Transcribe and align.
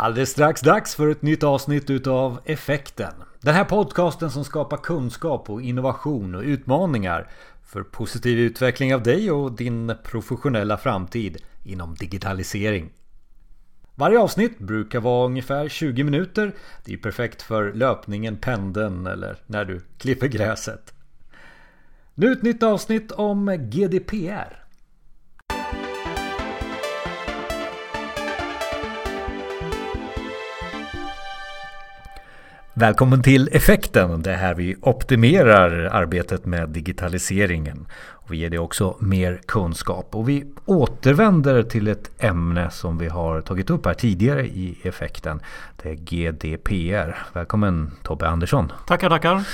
Alldeles 0.00 0.30
strax 0.30 0.60
dags 0.60 0.94
för 0.94 1.08
ett 1.08 1.22
nytt 1.22 1.42
avsnitt 1.42 1.90
utav 1.90 2.40
Effekten. 2.44 3.12
Den 3.40 3.54
här 3.54 3.64
podcasten 3.64 4.30
som 4.30 4.44
skapar 4.44 4.76
kunskap 4.76 5.50
och 5.50 5.62
innovation 5.62 6.34
och 6.34 6.42
utmaningar 6.42 7.30
för 7.64 7.82
positiv 7.82 8.38
utveckling 8.38 8.94
av 8.94 9.02
dig 9.02 9.30
och 9.30 9.52
din 9.52 9.94
professionella 10.04 10.76
framtid 10.76 11.42
inom 11.64 11.94
digitalisering. 11.94 12.90
Varje 13.94 14.18
avsnitt 14.18 14.58
brukar 14.58 15.00
vara 15.00 15.26
ungefär 15.26 15.68
20 15.68 16.04
minuter. 16.04 16.52
Det 16.84 16.92
är 16.92 16.96
perfekt 16.96 17.42
för 17.42 17.72
löpningen, 17.72 18.36
pendeln 18.36 19.06
eller 19.06 19.36
när 19.46 19.64
du 19.64 19.80
klipper 19.98 20.26
gräset. 20.26 20.94
Nu 22.14 22.32
ett 22.32 22.42
nytt 22.42 22.62
avsnitt 22.62 23.12
om 23.12 23.56
GDPR. 23.70 24.67
Välkommen 32.78 33.22
till 33.22 33.48
Effekten. 33.52 34.22
Det 34.22 34.32
är 34.32 34.36
här 34.36 34.54
vi 34.54 34.76
optimerar 34.80 35.84
arbetet 35.92 36.46
med 36.46 36.68
digitaliseringen. 36.68 37.86
Och 38.00 38.32
vi 38.32 38.36
ger 38.36 38.50
det 38.50 38.58
också 38.58 38.96
mer 39.00 39.40
kunskap. 39.46 40.14
Och 40.14 40.28
vi 40.28 40.44
återvänder 40.64 41.62
till 41.62 41.88
ett 41.88 42.10
ämne 42.18 42.70
som 42.70 42.98
vi 42.98 43.08
har 43.08 43.40
tagit 43.40 43.70
upp 43.70 43.86
här 43.86 43.94
tidigare 43.94 44.46
i 44.46 44.78
Effekten. 44.82 45.40
Det 45.82 45.90
är 45.90 45.94
GDPR. 45.94 47.16
Välkommen 47.32 47.90
Tobbe 48.02 48.28
Andersson. 48.28 48.72
Tackar, 48.86 49.10
tackar. 49.10 49.44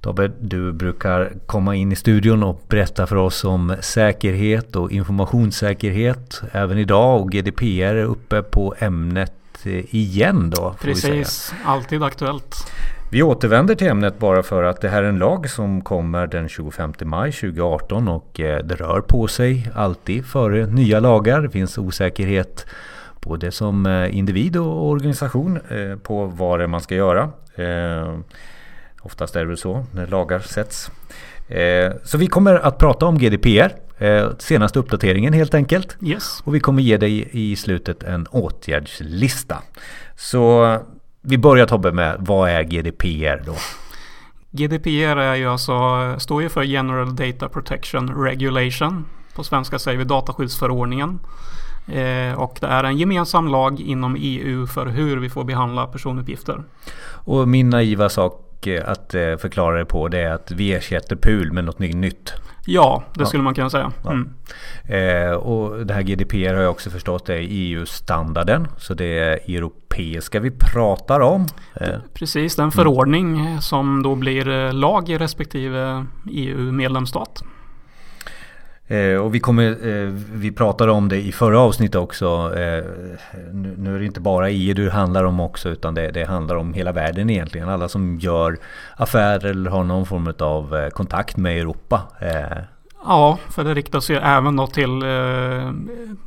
Tobbe, 0.00 0.30
du 0.40 0.72
brukar 0.72 1.32
komma 1.46 1.76
in 1.76 1.92
i 1.92 1.96
studion 1.96 2.42
och 2.42 2.62
berätta 2.68 3.06
för 3.06 3.16
oss 3.16 3.44
om 3.44 3.76
säkerhet 3.80 4.76
och 4.76 4.92
informationssäkerhet 4.92 6.42
även 6.52 6.78
idag. 6.78 7.20
Och 7.20 7.32
GDPR 7.32 7.94
är 7.94 8.04
uppe 8.04 8.42
på 8.42 8.74
ämnet 8.78 9.32
igen 9.66 10.50
då. 10.50 10.74
Precis, 10.80 11.54
alltid 11.64 12.02
aktuellt. 12.02 12.72
Vi 13.12 13.22
återvänder 13.22 13.74
till 13.74 13.86
ämnet 13.86 14.18
bara 14.18 14.42
för 14.42 14.62
att 14.62 14.80
det 14.80 14.88
här 14.88 15.02
är 15.02 15.08
en 15.08 15.18
lag 15.18 15.50
som 15.50 15.80
kommer 15.80 16.26
den 16.26 16.48
25 16.48 16.92
maj 17.04 17.32
2018 17.32 18.08
och 18.08 18.40
eh, 18.40 18.64
det 18.64 18.74
rör 18.74 19.00
på 19.00 19.26
sig 19.26 19.70
alltid 19.74 20.26
före 20.26 20.66
nya 20.66 21.00
lagar. 21.00 21.40
Det 21.40 21.50
finns 21.50 21.78
osäkerhet 21.78 22.66
både 23.20 23.50
som 23.50 23.86
eh, 23.86 24.16
individ 24.16 24.56
och 24.56 24.90
organisation 24.90 25.56
eh, 25.56 25.98
på 25.98 26.24
vad 26.24 26.60
det 26.60 26.64
är 26.64 26.68
man 26.68 26.80
ska 26.80 26.94
göra. 26.94 27.30
Oftast 29.02 29.36
är 29.36 29.40
det 29.40 29.46
väl 29.46 29.56
så 29.56 29.84
när 29.92 30.06
lagar 30.06 30.38
sätts. 30.38 30.90
Så 32.04 32.18
vi 32.18 32.26
kommer 32.26 32.54
att 32.54 32.78
prata 32.78 33.06
om 33.06 33.18
GDPR 33.18 33.72
Eh, 34.02 34.30
senaste 34.38 34.78
uppdateringen 34.78 35.32
helt 35.32 35.54
enkelt. 35.54 35.96
Yes. 36.00 36.42
Och 36.44 36.54
vi 36.54 36.60
kommer 36.60 36.82
ge 36.82 36.96
dig 36.96 37.28
i 37.32 37.56
slutet 37.56 38.02
en 38.02 38.26
åtgärdslista. 38.26 39.58
Så 40.16 40.78
vi 41.20 41.38
börjar 41.38 41.66
Tobbe 41.66 41.92
med 41.92 42.16
vad 42.18 42.50
är 42.50 42.62
GDPR 42.62 43.42
då? 43.46 43.54
GDPR 44.50 45.16
är 45.16 45.34
ju 45.34 45.46
alltså, 45.46 45.72
står 46.18 46.42
ju 46.42 46.48
för 46.48 46.62
General 46.62 47.16
Data 47.16 47.48
Protection 47.48 48.24
Regulation. 48.24 49.04
På 49.34 49.44
svenska 49.44 49.78
säger 49.78 49.98
vi 49.98 50.04
dataskyddsförordningen. 50.04 51.18
Eh, 51.86 52.40
och 52.40 52.58
det 52.60 52.66
är 52.66 52.84
en 52.84 52.98
gemensam 52.98 53.48
lag 53.48 53.80
inom 53.80 54.16
EU 54.18 54.66
för 54.66 54.86
hur 54.86 55.16
vi 55.16 55.30
får 55.30 55.44
behandla 55.44 55.86
personuppgifter. 55.86 56.62
Och 57.24 57.48
min 57.48 57.70
naiva 57.70 58.08
sak 58.08 58.66
eh, 58.66 58.88
att 58.88 59.10
förklara 59.40 59.78
det 59.78 59.84
på 59.84 60.08
det 60.08 60.20
är 60.20 60.30
att 60.30 60.50
vi 60.50 60.72
ersätter 60.72 61.16
PUL 61.16 61.52
med 61.52 61.64
något 61.64 61.78
nytt. 61.78 62.32
Ja, 62.66 63.04
det 63.14 63.26
skulle 63.26 63.42
man 63.42 63.54
kunna 63.54 63.70
säga. 63.70 63.92
Mm. 64.04 64.28
Eh, 64.84 65.32
och 65.32 65.86
det 65.86 65.94
här 65.94 66.02
GDPR 66.02 66.54
har 66.54 66.62
jag 66.62 66.70
också 66.70 66.90
förstått 66.90 67.28
är 67.28 67.46
EU-standarden. 67.48 68.68
Så 68.78 68.94
det 68.94 69.18
är 69.18 69.56
europeiska 69.56 70.40
vi 70.40 70.50
pratar 70.50 71.20
om. 71.20 71.46
Eh. 71.74 71.98
Precis, 72.14 72.56
den 72.56 72.70
förordning 72.70 73.40
mm. 73.40 73.60
som 73.60 74.02
då 74.02 74.14
blir 74.14 74.48
eh, 74.48 74.72
lag 74.72 75.08
i 75.08 75.18
respektive 75.18 76.06
EU-medlemsstat. 76.30 77.42
Eh, 78.92 79.16
och 79.16 79.34
vi, 79.34 79.40
kommer, 79.40 79.88
eh, 79.88 80.08
vi 80.32 80.52
pratade 80.52 80.92
om 80.92 81.08
det 81.08 81.16
i 81.16 81.32
förra 81.32 81.60
avsnittet 81.60 81.96
också. 81.96 82.26
Eh, 82.56 82.84
nu, 83.52 83.74
nu, 83.78 83.94
är 83.94 83.98
det 83.98 84.06
inte 84.06 84.20
bara 84.20 84.50
EU 84.50 84.74
det 84.74 84.90
handlar 84.90 85.24
om 85.24 85.40
också 85.40 85.68
utan 85.68 85.94
det, 85.94 86.10
det, 86.10 86.24
handlar 86.24 86.56
om 86.56 86.74
hela 86.74 86.92
världen 86.92 87.30
egentligen. 87.30 87.68
Alla 87.68 87.88
som 87.88 88.18
gör 88.18 88.58
affärer 88.96 89.50
eller 89.50 89.70
har 89.70 89.84
någon 89.84 90.06
form 90.06 90.34
av 90.38 90.76
eh, 90.76 90.88
kontakt 90.88 91.36
med 91.36 91.58
Europa. 91.58 92.02
Eh. 92.20 92.58
Ja, 93.04 93.38
för 93.48 93.64
det 93.64 93.74
riktar 93.74 94.00
sig 94.00 94.16
även 94.16 94.56
då 94.56 94.66
till, 94.66 95.02
eh, 95.02 95.72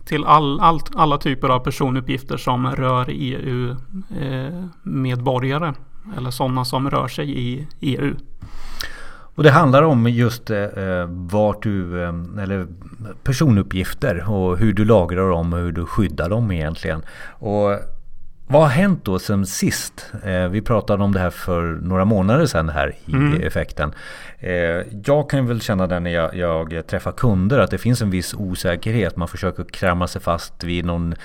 till 0.06 0.26
all, 0.26 0.60
all, 0.60 0.80
alla 0.96 1.18
typer 1.18 1.50
av 1.50 1.60
personuppgifter 1.60 2.38
som 2.38 2.76
rör 2.76 3.06
EU-medborgare. 3.10 5.68
Eh, 5.68 5.74
eller 6.18 6.32
sådana 6.32 6.66
som 6.66 6.90
rör 6.90 7.08
sig 7.08 7.40
i 7.40 7.68
EU. 7.80 8.16
Och 9.36 9.44
det 9.44 9.52
handlar 9.52 9.84
om 9.84 10.08
just 10.08 10.50
eh, 10.50 10.68
vart 11.08 11.64
du, 11.64 12.04
eh, 12.04 12.14
eller 12.44 12.68
personuppgifter 13.24 14.30
och 14.30 14.58
hur 14.58 14.74
du 14.74 14.86
lagrar 14.86 15.30
dem 15.30 15.54
och 15.54 15.60
hur 15.60 15.72
du 15.72 15.86
skyddar 15.86 16.30
dem 16.30 16.52
egentligen. 16.52 17.04
Och 17.30 17.80
vad 18.48 18.62
har 18.62 18.70
hänt 18.70 19.06
då 19.06 19.20
sen 19.20 19.46
sist? 19.46 20.12
Eh, 20.24 20.48
vi 20.48 20.62
pratade 20.62 21.04
om 21.04 21.12
det 21.12 21.20
här 21.20 21.30
för 21.30 21.62
några 21.82 22.06
månader 22.06 22.46
sedan 22.46 22.70
här 22.70 22.96
i 23.06 23.14
mm. 23.14 23.42
effekten. 23.42 23.94
Eh, 24.40 24.52
jag 25.06 25.30
kan 25.30 25.48
väl 25.48 25.62
känna 25.62 25.88
det 25.88 26.00
när 26.00 26.12
jag, 26.12 26.36
jag, 26.36 26.88
träffar 26.88 27.12
kunder 27.12 27.60
att 27.60 27.72
det 27.72 27.78
finns 27.78 28.02
en 28.02 28.10
viss 28.10 28.34
osäkerhet. 28.34 29.16
Man 29.16 29.28
försöker 29.28 29.64
kramma 29.64 30.08
sig 30.08 30.22
fast 30.22 30.64
vid 30.64 30.86
någon 30.86 31.16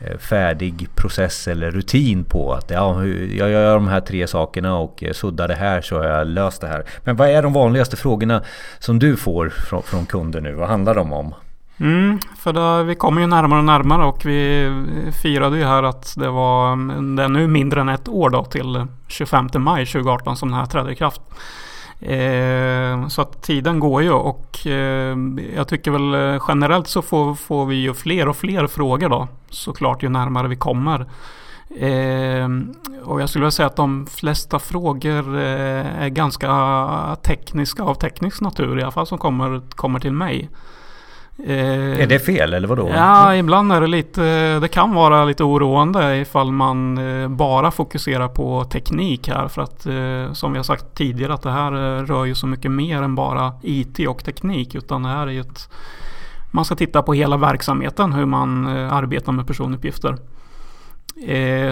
eh, 0.00 0.18
färdig 0.18 0.88
process 0.94 1.48
eller 1.48 1.70
rutin 1.70 2.24
på 2.24 2.52
att 2.52 2.70
ja, 2.70 3.04
jag 3.06 3.50
gör 3.50 3.74
de 3.74 3.88
här 3.88 4.00
tre 4.00 4.26
sakerna 4.26 4.78
och 4.78 5.04
suddar 5.12 5.48
det 5.48 5.54
här 5.54 5.80
så 5.80 5.98
har 5.98 6.04
jag 6.04 6.26
löst 6.26 6.60
det 6.60 6.68
här. 6.68 6.84
Men 7.04 7.16
vad 7.16 7.28
är 7.28 7.42
de 7.42 7.52
vanligaste 7.52 7.96
frågorna 7.96 8.42
som 8.78 8.98
du 8.98 9.16
får 9.16 9.48
från, 9.48 9.82
från 9.82 10.06
kunder 10.06 10.40
nu? 10.40 10.52
Vad 10.52 10.68
handlar 10.68 10.94
de 10.94 11.12
om? 11.12 11.34
Mm, 11.80 12.18
för 12.36 12.52
då, 12.52 12.82
vi 12.82 12.94
kommer 12.94 13.20
ju 13.20 13.26
närmare 13.26 13.58
och 13.58 13.64
närmare 13.64 14.04
och 14.04 14.26
vi 14.26 14.70
firade 15.22 15.58
ju 15.58 15.64
här 15.64 15.82
att 15.82 16.14
det 16.16 16.30
var 16.30 16.76
det 17.16 17.22
är 17.22 17.28
nu 17.28 17.46
mindre 17.46 17.80
än 17.80 17.88
ett 17.88 18.08
år 18.08 18.30
då 18.30 18.44
till 18.44 18.86
25 19.08 19.48
maj 19.54 19.86
2018 19.86 20.36
som 20.36 20.50
den 20.50 20.58
här 20.58 20.66
trädde 20.66 20.92
i 20.92 20.96
kraft. 20.96 21.20
Eh, 22.00 23.08
så 23.08 23.22
att 23.22 23.42
tiden 23.42 23.80
går 23.80 24.02
ju 24.02 24.10
och 24.10 24.66
eh, 24.66 25.16
jag 25.56 25.68
tycker 25.68 25.90
väl 25.90 26.14
eh, 26.14 26.42
generellt 26.48 26.88
så 26.88 27.02
får, 27.02 27.34
får 27.34 27.66
vi 27.66 27.76
ju 27.76 27.94
fler 27.94 28.28
och 28.28 28.36
fler 28.36 28.66
frågor 28.66 29.08
då 29.08 29.28
såklart 29.50 30.02
ju 30.02 30.08
närmare 30.08 30.48
vi 30.48 30.56
kommer. 30.56 31.00
Eh, 31.78 32.48
och 33.04 33.20
jag 33.20 33.28
skulle 33.28 33.42
vilja 33.42 33.50
säga 33.50 33.66
att 33.66 33.76
de 33.76 34.06
flesta 34.06 34.58
frågor 34.58 35.38
eh, 35.38 36.02
är 36.02 36.08
ganska 36.08 37.16
tekniska 37.22 37.82
av 37.82 37.94
teknisk 37.94 38.40
natur 38.40 38.78
i 38.78 38.82
alla 38.82 38.92
fall 38.92 39.06
som 39.06 39.18
kommer, 39.18 39.62
kommer 39.70 40.00
till 40.00 40.12
mig. 40.12 40.50
Eh, 41.44 42.00
är 42.00 42.06
det 42.06 42.18
fel 42.18 42.54
eller 42.54 42.68
vadå? 42.68 42.90
Ja, 42.94 43.34
ibland 43.34 43.72
är 43.72 43.80
det 43.80 43.86
lite, 43.86 44.58
det 44.60 44.68
kan 44.68 44.94
vara 44.94 45.24
lite 45.24 45.44
oroande 45.44 46.16
ifall 46.16 46.52
man 46.52 46.98
eh, 46.98 47.28
bara 47.28 47.70
fokuserar 47.70 48.28
på 48.28 48.64
teknik 48.64 49.28
här. 49.28 49.48
För 49.48 49.62
att 49.62 49.86
eh, 49.86 50.32
som 50.32 50.52
vi 50.52 50.58
har 50.58 50.64
sagt 50.64 50.94
tidigare 50.94 51.34
att 51.34 51.42
det 51.42 51.50
här 51.50 51.72
rör 52.04 52.24
ju 52.24 52.34
så 52.34 52.46
mycket 52.46 52.70
mer 52.70 53.02
än 53.02 53.14
bara 53.14 53.52
IT 53.62 54.08
och 54.08 54.24
teknik. 54.24 54.74
Utan 54.74 55.02
det 55.02 55.08
här 55.08 55.26
är 55.26 55.30
ju 55.30 55.40
ett, 55.40 55.68
man 56.50 56.64
ska 56.64 56.74
titta 56.74 57.02
på 57.02 57.14
hela 57.14 57.36
verksamheten 57.36 58.12
hur 58.12 58.26
man 58.26 58.66
arbetar 58.66 59.32
med 59.32 59.46
personuppgifter. 59.46 60.16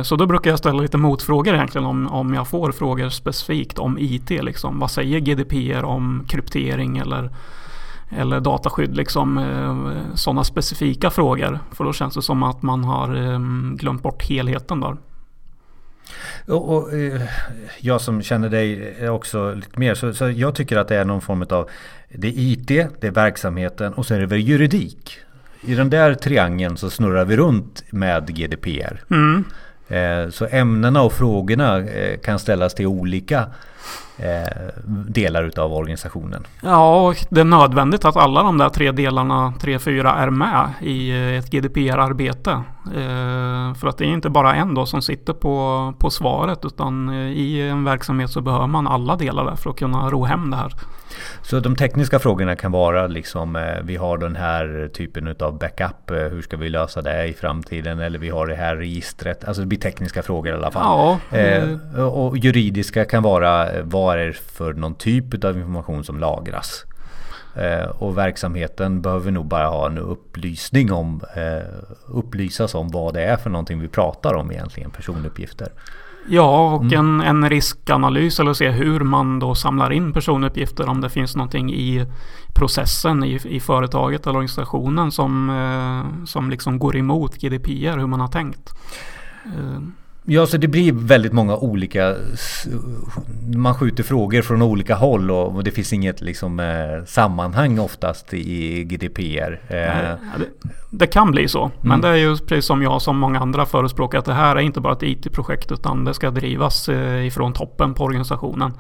Så 0.02 0.16
då 0.16 0.26
brukar 0.26 0.50
jag 0.50 0.58
ställa 0.58 0.82
lite 0.82 0.96
motfrågor 0.96 1.54
egentligen 1.54 1.86
om, 1.86 2.08
om 2.08 2.34
jag 2.34 2.48
får 2.48 2.72
frågor 2.72 3.08
specifikt 3.08 3.78
om 3.78 3.98
IT. 3.98 4.30
Liksom. 4.30 4.78
Vad 4.78 4.90
säger 4.90 5.20
GDPR 5.20 5.84
om 5.84 6.24
kryptering 6.28 6.98
eller 6.98 7.30
eller 8.10 8.40
dataskydd, 8.40 8.96
liksom 8.96 9.38
eh, 9.38 10.14
sådana 10.14 10.44
specifika 10.44 11.10
frågor. 11.10 11.58
För 11.72 11.84
då 11.84 11.92
känns 11.92 12.14
det 12.14 12.22
som 12.22 12.42
att 12.42 12.62
man 12.62 12.84
har 12.84 13.32
eh, 13.32 13.38
glömt 13.76 14.02
bort 14.02 14.22
helheten 14.22 14.80
där. 14.80 14.96
Och, 16.46 16.76
och, 16.76 16.92
eh, 16.92 17.22
jag 17.80 18.00
som 18.00 18.22
känner 18.22 18.48
dig 18.48 19.08
också 19.08 19.54
lite 19.54 19.78
mer 19.78 19.94
så, 19.94 20.14
så, 20.14 20.30
jag 20.30 20.54
tycker 20.54 20.76
att 20.76 20.88
det 20.88 20.96
är 20.96 21.04
någon 21.04 21.20
form 21.20 21.46
av 21.50 21.68
Det 22.08 22.28
är 22.28 22.32
IT, 22.36 22.66
det 22.66 23.04
är 23.04 23.10
verksamheten 23.10 23.92
och 23.92 24.06
så 24.06 24.14
är 24.14 24.20
det 24.20 24.26
väl 24.26 24.40
juridik. 24.40 25.18
I 25.60 25.74
den 25.74 25.90
där 25.90 26.14
triangeln 26.14 26.76
så 26.76 26.90
snurrar 26.90 27.24
vi 27.24 27.36
runt 27.36 27.82
med 27.90 28.36
GDPR. 28.36 29.02
Mm. 29.10 29.44
Så 30.30 30.46
ämnena 30.50 31.02
och 31.02 31.12
frågorna 31.12 31.82
kan 32.24 32.38
ställas 32.38 32.74
till 32.74 32.86
olika 32.86 33.46
delar 35.08 35.44
utav 35.44 35.72
organisationen. 35.72 36.46
Ja, 36.62 37.08
och 37.08 37.16
det 37.30 37.40
är 37.40 37.44
nödvändigt 37.44 38.04
att 38.04 38.16
alla 38.16 38.42
de 38.42 38.58
där 38.58 38.68
tre 38.68 38.92
delarna, 38.92 39.52
tre, 39.60 39.78
fyra, 39.78 40.14
är 40.14 40.30
med 40.30 40.68
i 40.80 41.10
ett 41.36 41.50
GDPR-arbete. 41.50 42.62
För 43.80 43.88
att 43.88 43.98
det 43.98 44.04
är 44.04 44.08
inte 44.08 44.30
bara 44.30 44.54
en 44.54 44.74
då 44.74 44.86
som 44.86 45.02
sitter 45.02 45.32
på, 45.32 45.94
på 45.98 46.10
svaret 46.10 46.64
utan 46.64 47.14
i 47.14 47.60
en 47.60 47.84
verksamhet 47.84 48.30
så 48.30 48.40
behöver 48.40 48.66
man 48.66 48.86
alla 48.86 49.16
delar 49.16 49.44
där 49.44 49.56
för 49.56 49.70
att 49.70 49.76
kunna 49.76 50.10
ro 50.10 50.24
hem 50.24 50.50
det 50.50 50.56
här. 50.56 50.72
Så 51.42 51.60
de 51.60 51.76
tekniska 51.76 52.18
frågorna 52.18 52.56
kan 52.56 52.72
vara 52.72 53.06
liksom 53.06 53.56
eh, 53.56 53.62
vi 53.82 53.96
har 53.96 54.18
den 54.18 54.36
här 54.36 54.90
typen 54.92 55.36
av 55.40 55.58
backup. 55.58 56.10
Eh, 56.10 56.16
hur 56.16 56.42
ska 56.42 56.56
vi 56.56 56.68
lösa 56.68 57.02
det 57.02 57.26
i 57.26 57.32
framtiden? 57.32 57.98
Eller 57.98 58.18
vi 58.18 58.28
har 58.28 58.46
det 58.46 58.54
här 58.54 58.76
registret. 58.76 59.44
Alltså 59.44 59.62
det 59.62 59.66
blir 59.66 59.78
tekniska 59.78 60.22
frågor 60.22 60.52
i 60.52 60.56
alla 60.56 60.70
fall. 60.70 61.18
Ja, 61.32 61.38
eh, 61.38 62.04
och 62.04 62.38
juridiska 62.38 63.04
kan 63.04 63.22
vara 63.22 63.72
eh, 63.72 63.73
vad 63.82 64.18
är 64.18 64.26
det 64.26 64.32
för 64.32 64.74
någon 64.74 64.94
typ 64.94 65.44
av 65.44 65.58
information 65.58 66.04
som 66.04 66.18
lagras? 66.18 66.84
Eh, 67.54 67.88
och 67.88 68.18
verksamheten 68.18 69.02
behöver 69.02 69.30
nog 69.30 69.46
bara 69.46 69.66
ha 69.68 69.86
en 69.86 69.98
upplysning 69.98 70.92
om 70.92 71.20
eh, 71.36 71.68
upplysas 72.06 72.74
om 72.74 72.88
vad 72.88 73.14
det 73.14 73.24
är 73.24 73.36
för 73.36 73.50
någonting 73.50 73.80
vi 73.80 73.88
pratar 73.88 74.34
om 74.34 74.52
egentligen, 74.52 74.90
personuppgifter. 74.90 75.68
Ja, 76.28 76.74
och 76.74 76.82
mm. 76.82 77.20
en, 77.20 77.20
en 77.20 77.50
riskanalys 77.50 78.40
eller 78.40 78.52
se 78.52 78.70
hur 78.70 79.00
man 79.00 79.38
då 79.38 79.54
samlar 79.54 79.92
in 79.92 80.12
personuppgifter 80.12 80.88
om 80.88 81.00
det 81.00 81.10
finns 81.10 81.36
någonting 81.36 81.74
i 81.74 82.06
processen 82.54 83.24
i, 83.24 83.40
i 83.44 83.60
företaget 83.60 84.26
eller 84.26 84.36
organisationen 84.36 85.12
som, 85.12 85.50
eh, 85.50 86.24
som 86.26 86.50
liksom 86.50 86.78
går 86.78 86.96
emot 86.96 87.36
GDPR, 87.36 87.98
hur 87.98 88.06
man 88.06 88.20
har 88.20 88.28
tänkt. 88.28 88.74
Ja, 90.26 90.46
så 90.46 90.56
det 90.56 90.68
blir 90.68 90.92
väldigt 90.92 91.32
många 91.32 91.56
olika... 91.56 92.14
Man 93.56 93.74
skjuter 93.74 94.02
frågor 94.02 94.42
från 94.42 94.62
olika 94.62 94.94
håll 94.94 95.30
och 95.30 95.64
det 95.64 95.70
finns 95.70 95.92
inget 95.92 96.20
liksom, 96.20 96.60
eh, 96.60 97.04
sammanhang 97.06 97.78
oftast 97.78 98.34
i 98.34 98.84
GDPR. 98.84 99.60
Eh. 99.68 100.16
det, 100.38 100.46
det, 100.90 101.06
kan 101.06 101.30
bli 101.30 101.48
så. 101.48 101.70
Men 101.80 101.90
mm. 101.90 102.00
det 102.00 102.08
är 102.08 102.14
ju 102.14 102.36
precis 102.36 102.64
som 102.64 102.82
jag 102.82 103.02
som 103.02 103.18
många 103.18 103.40
andra 103.40 103.66
förespråkar 103.66 104.18
att 104.18 104.24
det 104.24 104.34
här 104.34 104.56
är 104.56 104.60
inte 104.60 104.80
bara 104.80 104.92
ett 104.92 105.02
IT-projekt 105.02 105.72
utan 105.72 106.04
det 106.04 106.14
ska 106.14 106.30
drivas 106.30 106.88
eh, 106.88 107.26
ifrån 107.26 107.52
toppen 107.52 107.94
på 107.94 108.04
organisationen. 108.04 108.72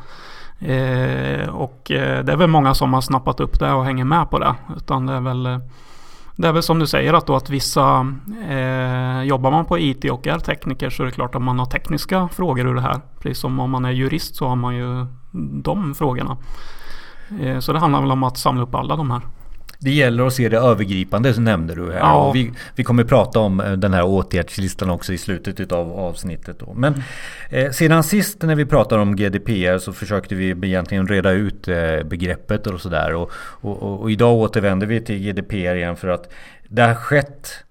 Och 1.50 1.82
det 1.86 2.32
är 2.32 2.36
väl 2.36 2.48
många 2.48 2.74
som 2.74 2.94
har 2.94 3.00
snappat 3.00 3.40
upp 3.40 3.60
det 3.60 3.72
och 3.72 3.84
hänger 3.84 4.04
med 4.04 4.30
på 4.30 4.38
det. 4.38 4.54
Utan 4.76 5.06
det 5.06 5.12
är 5.12 5.20
väl 5.20 5.60
det 6.36 6.48
är 6.48 6.52
väl 6.52 6.62
som 6.62 6.78
du 6.78 6.86
säger 6.86 7.14
att, 7.14 7.26
då 7.26 7.36
att 7.36 7.50
vissa 7.50 8.06
eh, 8.48 9.22
jobbar 9.22 9.50
man 9.50 9.64
på 9.64 9.78
IT 9.78 10.10
och 10.10 10.26
är 10.26 10.38
tekniker 10.38 10.90
så 10.90 11.02
är 11.02 11.06
det 11.06 11.12
klart 11.12 11.34
att 11.34 11.42
man 11.42 11.58
har 11.58 11.66
tekniska 11.66 12.28
frågor 12.28 12.66
ur 12.66 12.74
det 12.74 12.80
här. 12.80 13.00
Precis 13.20 13.38
som 13.38 13.60
om 13.60 13.70
man 13.70 13.84
är 13.84 13.90
jurist 13.90 14.36
så 14.36 14.48
har 14.48 14.56
man 14.56 14.76
ju 14.76 15.06
de 15.62 15.94
frågorna. 15.94 16.36
Eh, 17.40 17.58
så 17.58 17.72
det 17.72 17.78
handlar 17.78 18.00
väl 18.00 18.10
om 18.10 18.22
att 18.22 18.38
samla 18.38 18.62
upp 18.62 18.74
alla 18.74 18.96
de 18.96 19.10
här. 19.10 19.22
Det 19.84 19.90
gäller 19.90 20.26
att 20.26 20.32
se 20.32 20.48
det 20.48 20.56
övergripande 20.56 21.34
som 21.34 21.44
nämnde 21.44 21.74
du 21.74 21.92
här. 21.92 21.98
Ja. 21.98 22.32
Vi, 22.32 22.52
vi 22.76 22.84
kommer 22.84 23.04
prata 23.04 23.40
om 23.40 23.60
eh, 23.60 23.72
den 23.72 23.94
här 23.94 24.04
åtgärdslistan 24.04 24.90
också 24.90 25.12
i 25.12 25.18
slutet 25.18 25.72
av 25.72 25.92
avsnittet. 25.92 26.58
Då. 26.58 26.74
Men 26.74 27.02
eh, 27.50 27.70
sedan 27.70 28.04
sist 28.04 28.42
när 28.42 28.54
vi 28.54 28.66
pratade 28.66 29.02
om 29.02 29.16
GDPR 29.16 29.78
så 29.78 29.92
försökte 29.92 30.34
vi 30.34 30.50
egentligen 30.50 31.08
reda 31.08 31.30
ut 31.30 31.68
eh, 31.68 32.02
begreppet 32.04 32.66
och 32.66 32.80
sådär. 32.80 33.14
Och, 33.14 33.30
och, 33.36 33.82
och, 33.82 34.00
och 34.00 34.10
idag 34.10 34.36
återvänder 34.36 34.86
vi 34.86 35.00
till 35.00 35.18
GDPR 35.18 35.74
igen 35.74 35.96
för 35.96 36.08
att 36.08 36.32
det 36.68 36.82
har 36.82 36.94
skett 36.94 37.64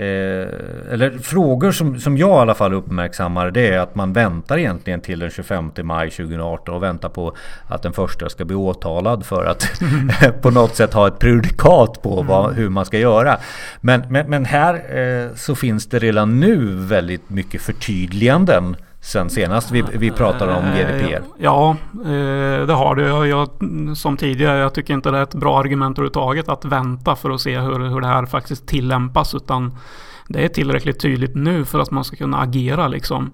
Eh, 0.00 0.92
eller 0.92 1.18
frågor 1.18 1.72
som, 1.72 2.00
som 2.00 2.18
jag 2.18 2.28
i 2.28 2.40
alla 2.40 2.54
fall 2.54 2.72
uppmärksammar 2.74 3.50
det 3.50 3.68
är 3.68 3.78
att 3.78 3.94
man 3.94 4.12
väntar 4.12 4.58
egentligen 4.58 5.00
till 5.00 5.18
den 5.18 5.30
25 5.30 5.70
maj 5.82 6.10
2018 6.10 6.74
och 6.74 6.82
väntar 6.82 7.08
på 7.08 7.36
att 7.68 7.82
den 7.82 7.92
första 7.92 8.28
ska 8.28 8.44
bli 8.44 8.56
åtalad 8.56 9.26
för 9.26 9.44
att 9.44 9.82
på 10.42 10.50
något 10.50 10.76
sätt 10.76 10.94
ha 10.94 11.08
ett 11.08 11.18
prejudikat 11.18 12.02
på 12.02 12.22
vad, 12.22 12.44
mm. 12.44 12.56
hur 12.56 12.68
man 12.68 12.84
ska 12.84 12.98
göra. 12.98 13.38
Men, 13.80 14.02
men, 14.08 14.30
men 14.30 14.44
här 14.44 14.98
eh, 14.98 15.34
så 15.34 15.54
finns 15.54 15.86
det 15.86 15.98
redan 15.98 16.40
nu 16.40 16.74
väldigt 16.74 17.30
mycket 17.30 17.62
förtydliganden 17.62 18.76
sen 19.00 19.30
senast 19.30 19.70
vi, 19.70 19.84
vi 19.92 20.10
pratade 20.10 20.54
om 20.54 20.64
GDPR? 20.64 21.14
Eh, 21.14 21.22
ja, 21.38 21.76
eh, 21.92 22.66
det 22.66 22.72
har 22.72 22.94
du. 22.94 23.02
Jag, 23.26 23.48
som 23.96 24.16
tidigare, 24.16 24.58
jag 24.58 24.74
tycker 24.74 24.94
inte 24.94 25.10
det 25.10 25.18
är 25.18 25.22
ett 25.22 25.34
bra 25.34 25.60
argument 25.60 25.98
överhuvudtaget 25.98 26.48
att 26.48 26.64
vänta 26.64 27.16
för 27.16 27.30
att 27.30 27.40
se 27.40 27.58
hur, 27.58 27.88
hur 27.88 28.00
det 28.00 28.06
här 28.06 28.26
faktiskt 28.26 28.66
tillämpas. 28.66 29.34
Utan 29.34 29.78
det 30.28 30.44
är 30.44 30.48
tillräckligt 30.48 31.00
tydligt 31.00 31.34
nu 31.34 31.64
för 31.64 31.78
att 31.78 31.90
man 31.90 32.04
ska 32.04 32.16
kunna 32.16 32.38
agera 32.38 32.88
liksom. 32.88 33.30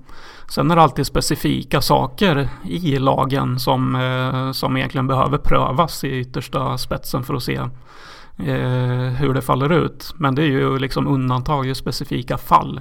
Sen 0.49 0.71
är 0.71 0.77
det 0.77 0.83
alltid 0.83 1.07
specifika 1.07 1.81
saker 1.81 2.49
i 2.65 2.99
lagen 2.99 3.59
som, 3.61 3.95
eh, 3.95 4.53
som 4.53 4.77
egentligen 4.77 5.07
behöver 5.07 5.39
prövas 5.39 6.05
i 6.05 6.09
yttersta 6.09 6.79
spetsen 6.79 7.23
för 7.23 7.35
att 7.35 7.43
se 7.43 7.61
hur 9.19 9.35
det 9.35 9.43
faller 9.43 9.73
ut. 9.73 10.15
Men 10.17 10.35
det 10.35 10.43
är 10.43 10.47
ju 10.47 10.79
liksom 10.79 11.07
undantag 11.07 11.67
i 11.67 11.75
specifika 11.75 12.39
fall. 12.39 12.81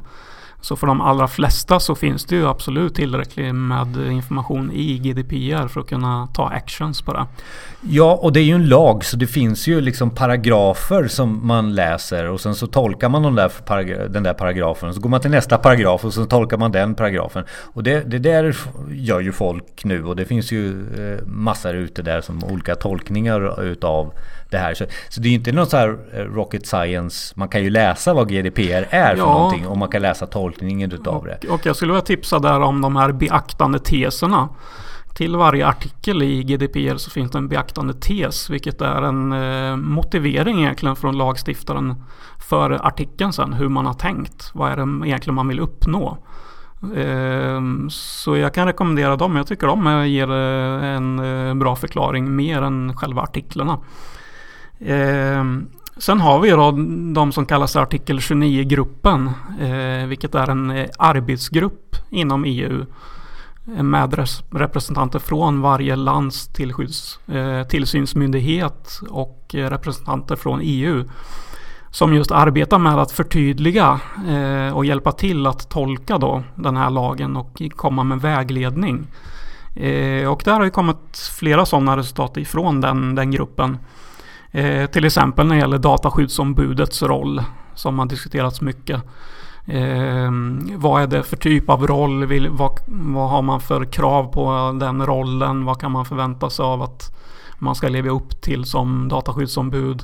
Så 0.61 0.75
för 0.75 0.87
de 0.87 1.01
allra 1.01 1.27
flesta 1.27 1.79
så 1.79 1.95
finns 1.95 2.25
det 2.25 2.35
ju 2.35 2.47
absolut 2.47 2.95
tillräckligt 2.95 3.55
med 3.55 3.97
information 4.11 4.71
i 4.71 4.97
GDPR 4.97 5.67
för 5.67 5.81
att 5.81 5.87
kunna 5.87 6.27
ta 6.33 6.47
actions 6.47 7.01
på 7.01 7.13
det. 7.13 7.25
Ja, 7.81 8.19
och 8.21 8.33
det 8.33 8.39
är 8.39 8.43
ju 8.43 8.55
en 8.55 8.69
lag 8.69 9.05
så 9.05 9.17
det 9.17 9.27
finns 9.27 9.67
ju 9.67 9.81
liksom 9.81 10.09
paragrafer 10.09 11.07
som 11.07 11.47
man 11.47 11.75
läser 11.75 12.29
och 12.29 12.41
sen 12.41 12.55
så 12.55 12.67
tolkar 12.67 13.09
man 13.09 13.23
den 13.23 13.35
där, 13.35 14.07
den 14.07 14.23
där 14.23 14.33
paragrafen. 14.33 14.93
Så 14.93 15.01
går 15.01 15.09
man 15.09 15.21
till 15.21 15.31
nästa 15.31 15.57
paragraf 15.57 16.05
och 16.05 16.13
så 16.13 16.25
tolkar 16.25 16.57
man 16.57 16.71
den 16.71 16.95
paragrafen. 16.95 17.43
Och 17.49 17.83
det, 17.83 18.03
det 18.09 18.19
där 18.19 18.57
gör 18.91 19.19
ju 19.19 19.31
folk 19.31 19.83
nu 19.85 20.05
och 20.05 20.15
det 20.15 20.25
finns 20.25 20.51
ju 20.51 20.79
eh, 20.79 21.25
massor 21.25 21.75
ute 21.75 22.01
där 22.01 22.21
som 22.21 22.43
olika 22.43 22.75
tolkningar 22.75 23.63
utav 23.63 24.13
det 24.49 24.57
här. 24.57 24.73
Så, 24.73 24.85
så 25.09 25.21
det 25.21 25.27
är 25.27 25.29
ju 25.29 25.35
inte 25.35 25.51
något 25.51 25.69
så 25.69 25.77
här 25.77 25.97
eh, 26.13 26.19
rocket 26.19 26.67
science. 26.67 27.33
Man 27.35 27.47
kan 27.47 27.63
ju 27.63 27.69
läsa 27.69 28.13
vad 28.13 28.29
GDPR 28.29 28.87
är 28.89 29.15
för 29.15 29.17
ja. 29.17 29.33
någonting 29.33 29.67
och 29.67 29.77
man 29.77 29.89
kan 29.89 30.01
läsa 30.01 30.27
tolkningen 30.45 30.91
utav 30.91 31.15
och, 31.15 31.25
det. 31.25 31.47
Och 31.49 31.65
jag 31.65 31.75
skulle 31.75 31.91
vilja 31.91 32.05
tipsa 32.05 32.39
där 32.39 32.59
om 32.59 32.81
de 32.81 32.95
här 32.95 33.11
beaktande 33.11 33.79
teserna. 33.79 34.49
Till 35.15 35.35
varje 35.35 35.67
artikel 35.67 36.23
i 36.23 36.43
GDPR 36.43 36.97
så 36.97 37.09
finns 37.09 37.31
det 37.31 37.37
en 37.37 37.47
beaktande 37.47 37.93
tes, 37.93 38.49
vilket 38.49 38.81
är 38.81 39.01
en 39.01 39.31
eh, 39.31 39.75
motivering 39.75 40.59
egentligen 40.59 40.95
från 40.95 41.17
lagstiftaren 41.17 42.03
för 42.49 42.71
artikeln 42.71 43.33
sen, 43.33 43.53
hur 43.53 43.69
man 43.69 43.85
har 43.85 43.93
tänkt. 43.93 44.51
Vad 44.53 44.71
är 44.71 44.75
det 44.75 45.07
egentligen 45.07 45.35
man 45.35 45.47
vill 45.47 45.59
uppnå? 45.59 46.17
Eh, 46.95 47.61
så 47.89 48.37
jag 48.37 48.53
kan 48.53 48.67
rekommendera 48.67 49.15
dem. 49.15 49.35
Jag 49.35 49.47
tycker 49.47 49.67
de 49.67 49.87
eh, 49.87 50.05
ger 50.05 50.31
eh, 50.31 50.85
en 50.85 51.19
eh, 51.19 51.53
bra 51.53 51.75
förklaring 51.75 52.35
mer 52.35 52.61
än 52.61 52.97
själva 52.97 53.21
artiklarna. 53.21 53.79
Ehm, 54.79 55.67
Sen 55.97 56.19
har 56.19 56.39
vi 56.39 56.49
då 56.49 56.71
de 57.13 57.31
som 57.31 57.45
kallas 57.45 57.75
artikel 57.75 58.19
29-gruppen, 58.19 59.29
eh, 59.61 60.07
vilket 60.07 60.35
är 60.35 60.49
en 60.49 60.71
eh, 60.71 60.87
arbetsgrupp 60.97 61.95
inom 62.09 62.45
EU 62.45 62.85
eh, 63.77 63.83
med 63.83 64.27
representanter 64.51 65.19
från 65.19 65.61
varje 65.61 65.95
lands 65.95 66.47
tillskydds, 66.47 67.19
eh, 67.27 67.63
tillsynsmyndighet 67.63 68.99
och 69.09 69.55
eh, 69.55 69.69
representanter 69.69 70.35
från 70.35 70.59
EU. 70.63 71.03
Som 71.89 72.13
just 72.13 72.31
arbetar 72.31 72.79
med 72.79 72.97
att 72.97 73.11
förtydliga 73.11 73.99
eh, 74.27 74.75
och 74.75 74.85
hjälpa 74.85 75.11
till 75.11 75.47
att 75.47 75.69
tolka 75.69 76.17
då 76.17 76.43
den 76.55 76.77
här 76.77 76.89
lagen 76.89 77.37
och 77.37 77.61
komma 77.75 78.03
med 78.03 78.21
vägledning. 78.21 79.07
och 80.29 80.41
där 80.45 80.53
har 80.53 80.63
ju 80.63 80.69
kommit 80.69 81.17
flera 81.39 81.65
sådana 81.65 81.97
resultat 81.97 82.37
ifrån 82.37 82.81
den, 82.81 83.15
den 83.15 83.31
gruppen. 83.31 83.77
Eh, 84.55 84.85
till 84.85 85.05
exempel 85.05 85.47
när 85.47 85.55
det 85.55 85.61
gäller 85.61 85.77
dataskyddsombudets 85.77 87.03
roll 87.03 87.43
som 87.73 87.99
har 87.99 88.05
diskuterats 88.05 88.61
mycket. 88.61 89.01
Eh, 89.67 90.31
vad 90.75 91.01
är 91.01 91.07
det 91.07 91.23
för 91.23 91.37
typ 91.37 91.69
av 91.69 91.87
roll? 91.87 92.25
Vill, 92.25 92.49
vad, 92.49 92.71
vad, 92.87 93.29
har 93.29 93.41
man 93.41 93.61
för 93.61 93.85
krav 93.85 94.23
på 94.23 94.77
den 94.79 95.05
rollen? 95.05 95.65
Vad 95.65 95.79
kan 95.79 95.91
man 95.91 96.05
förvänta 96.05 96.49
sig 96.49 96.63
av 96.63 96.81
att 96.81 97.15
man 97.59 97.75
ska 97.75 97.87
leva 97.87 98.09
upp 98.09 98.41
till 98.41 98.65
som 98.65 99.07
dataskyddsombud? 99.07 100.03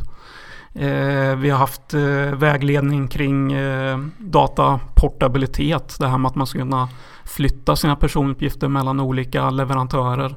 Eh, 0.73 1.35
vi 1.35 1.49
har 1.49 1.57
haft 1.57 1.93
eh, 1.93 2.35
vägledning 2.35 3.07
kring 3.07 3.53
eh, 3.53 3.99
dataportabilitet. 4.17 5.95
Det 5.99 6.07
här 6.07 6.17
med 6.17 6.29
att 6.29 6.35
man 6.35 6.47
ska 6.47 6.59
kunna 6.59 6.89
flytta 7.25 7.75
sina 7.75 7.95
personuppgifter 7.95 8.67
mellan 8.67 8.99
olika 8.99 9.49
leverantörer. 9.49 10.35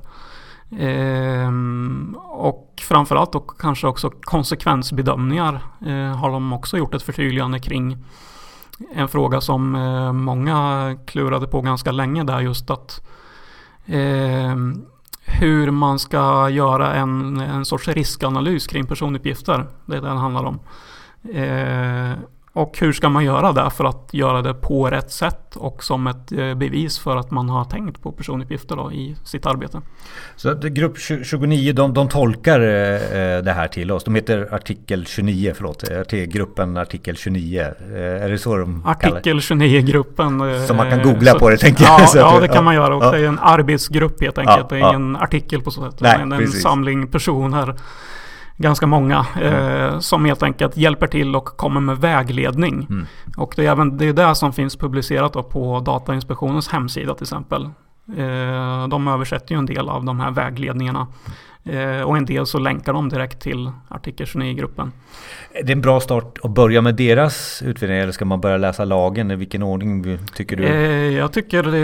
Ehm, 0.78 2.16
och 2.22 2.82
framförallt 2.88 3.34
och 3.34 3.60
kanske 3.60 3.86
också 3.86 4.10
konsekvensbedömningar 4.20 5.60
eh, 5.86 6.16
har 6.16 6.30
de 6.30 6.52
också 6.52 6.78
gjort 6.78 6.94
ett 6.94 7.02
förtydligande 7.02 7.58
kring. 7.58 7.98
En 8.94 9.08
fråga 9.08 9.40
som 9.40 9.74
eh, 9.74 10.12
många 10.12 10.96
klurade 11.06 11.46
på 11.46 11.60
ganska 11.60 11.92
länge 11.92 12.24
där 12.24 12.40
just 12.40 12.70
att 12.70 13.06
eh, 13.86 14.56
hur 15.26 15.70
man 15.70 15.98
ska 15.98 16.48
göra 16.48 16.94
en, 16.94 17.40
en 17.40 17.64
sorts 17.64 17.88
riskanalys 17.88 18.66
kring 18.66 18.86
personuppgifter. 18.86 19.66
Det 19.86 19.96
är 19.96 20.00
det 20.00 20.08
den 20.08 20.16
handlar 20.16 20.44
om. 20.44 20.58
Ehm, 21.34 22.16
Eh, 22.54 22.62
Och 22.62 22.78
hur 22.78 22.92
ska 22.92 23.08
man 23.08 23.24
göra 23.24 23.52
det 23.52 23.70
för 23.70 23.84
att 23.84 24.08
göra 24.12 24.42
det 24.42 24.54
på 24.54 24.90
rätt 24.90 25.10
sätt 25.10 25.56
och 25.56 25.84
som 25.84 26.06
ett 26.06 26.32
eh, 26.32 26.54
bevis 26.54 26.98
för 26.98 27.16
att 27.16 27.30
man 27.30 27.48
har 27.48 27.64
tänkt 27.64 28.02
på 28.02 28.12
personuppgifter 28.12 28.76
då 28.76 28.92
i 28.92 29.16
sitt 29.24 29.46
arbete. 29.46 29.80
Så 30.36 30.54
grupp 30.54 30.98
29 30.98 31.72
de, 31.72 31.94
de 31.94 32.08
tolkar 32.08 32.60
eh, 32.60 33.42
det 33.42 33.52
här 33.52 33.68
till 33.68 33.90
oss. 33.90 34.04
De 34.04 34.14
heter 34.14 34.54
artikel 34.54 35.06
29, 35.06 35.52
förlåt, 35.56 35.90
eh, 35.90 36.18
gruppen 36.18 36.76
artikel 36.76 37.16
29. 37.16 37.74
Är 37.94 38.28
det 38.28 38.38
så 38.38 38.56
de 38.56 38.86
Artikel 38.86 39.38
29-gruppen. 39.38 40.66
Så 40.66 40.74
man 40.74 40.90
kan 40.90 41.02
googla 41.02 41.32
så, 41.32 41.38
på 41.38 41.50
det 41.50 41.56
tänker 41.56 41.84
ja, 41.84 42.08
jag. 42.14 42.34
Ja, 42.34 42.40
det 42.40 42.48
kan 42.48 42.64
man 42.64 42.74
göra. 42.74 42.96
Och 42.96 43.04
ja. 43.04 43.10
det 43.10 43.18
är 43.18 43.28
en 43.28 43.38
arbetsgrupp 43.38 44.22
helt 44.22 44.38
enkelt. 44.38 44.66
Ja, 44.70 44.76
det 44.76 44.82
är 44.82 44.88
ingen 44.90 45.16
artikel 45.16 45.60
på 45.62 45.70
så 45.70 45.90
sätt. 45.90 46.00
Nej, 46.00 46.20
en 46.20 46.30
precis. 46.30 46.62
samling 46.62 47.06
personer 47.06 47.74
ganska 48.56 48.86
många 48.86 49.26
eh, 49.42 49.98
som 49.98 50.24
helt 50.24 50.42
enkelt 50.42 50.76
hjälper 50.76 51.06
till 51.06 51.36
och 51.36 51.44
kommer 51.44 51.80
med 51.80 51.98
vägledning. 51.98 52.86
Mm. 52.90 53.06
Och 53.36 53.52
det 53.56 53.66
är 53.66 53.72
även 53.72 53.96
det, 53.98 54.06
är 54.06 54.12
det 54.12 54.34
som 54.34 54.52
finns 54.52 54.76
publicerat 54.76 55.50
på 55.50 55.80
Datainspektionens 55.80 56.68
hemsida 56.68 57.14
till 57.14 57.24
exempel. 57.24 57.68
Eh, 58.08 58.88
de 58.88 59.08
översätter 59.08 59.54
ju 59.54 59.58
en 59.58 59.66
del 59.66 59.88
av 59.88 60.04
de 60.04 60.20
här 60.20 60.30
vägledningarna. 60.30 61.06
Eh, 61.64 62.02
och 62.02 62.16
en 62.16 62.24
del 62.24 62.46
så 62.46 62.58
länkar 62.58 62.92
de 62.92 63.08
direkt 63.08 63.40
till 63.40 63.70
artikel 63.88 64.26
29-gruppen. 64.26 64.92
Är 65.52 65.62
det 65.62 65.72
en 65.72 65.80
bra 65.80 66.00
start 66.00 66.38
att 66.42 66.50
börja 66.50 66.80
med 66.80 66.94
deras 66.94 67.62
utvärdering 67.62 68.00
eller 68.00 68.12
ska 68.12 68.24
man 68.24 68.40
börja 68.40 68.56
läsa 68.56 68.84
lagen? 68.84 69.30
I 69.30 69.36
vilken 69.36 69.62
ordning 69.62 70.18
tycker 70.34 70.56
du? 70.56 70.64
Eh, 70.64 71.16
jag, 71.18 71.32
tycker, 71.32 71.74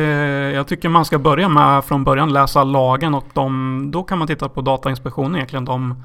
jag 0.51 0.67
tycker 0.67 0.89
man 0.89 1.05
ska 1.05 1.19
börja 1.19 1.49
med 1.49 1.85
från 1.85 2.05
början 2.05 2.33
läsa 2.33 2.65
lagen 2.65 3.15
och 3.15 3.27
de, 3.33 3.91
då 3.91 4.03
kan 4.03 4.19
man 4.19 4.29
titta 4.29 4.49
på 4.49 4.61
Datainspektionen 4.61 5.37
egentligen. 5.37 5.65
De 5.65 6.03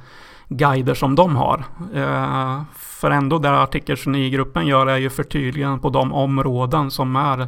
guider 0.50 0.94
som 0.94 1.16
de 1.16 1.36
har. 1.36 1.64
Eh, 1.94 2.62
för 2.76 3.12
ändå 3.12 3.40
det 3.40 3.62
artikel 3.62 3.96
29-gruppen 3.96 4.68
gör 4.68 4.88
är 4.88 4.98
ju 4.98 5.10
förtydliganden 5.10 5.80
på 5.80 5.90
de 5.90 6.14
områden 6.14 6.92
som 6.92 7.16
är 7.16 7.48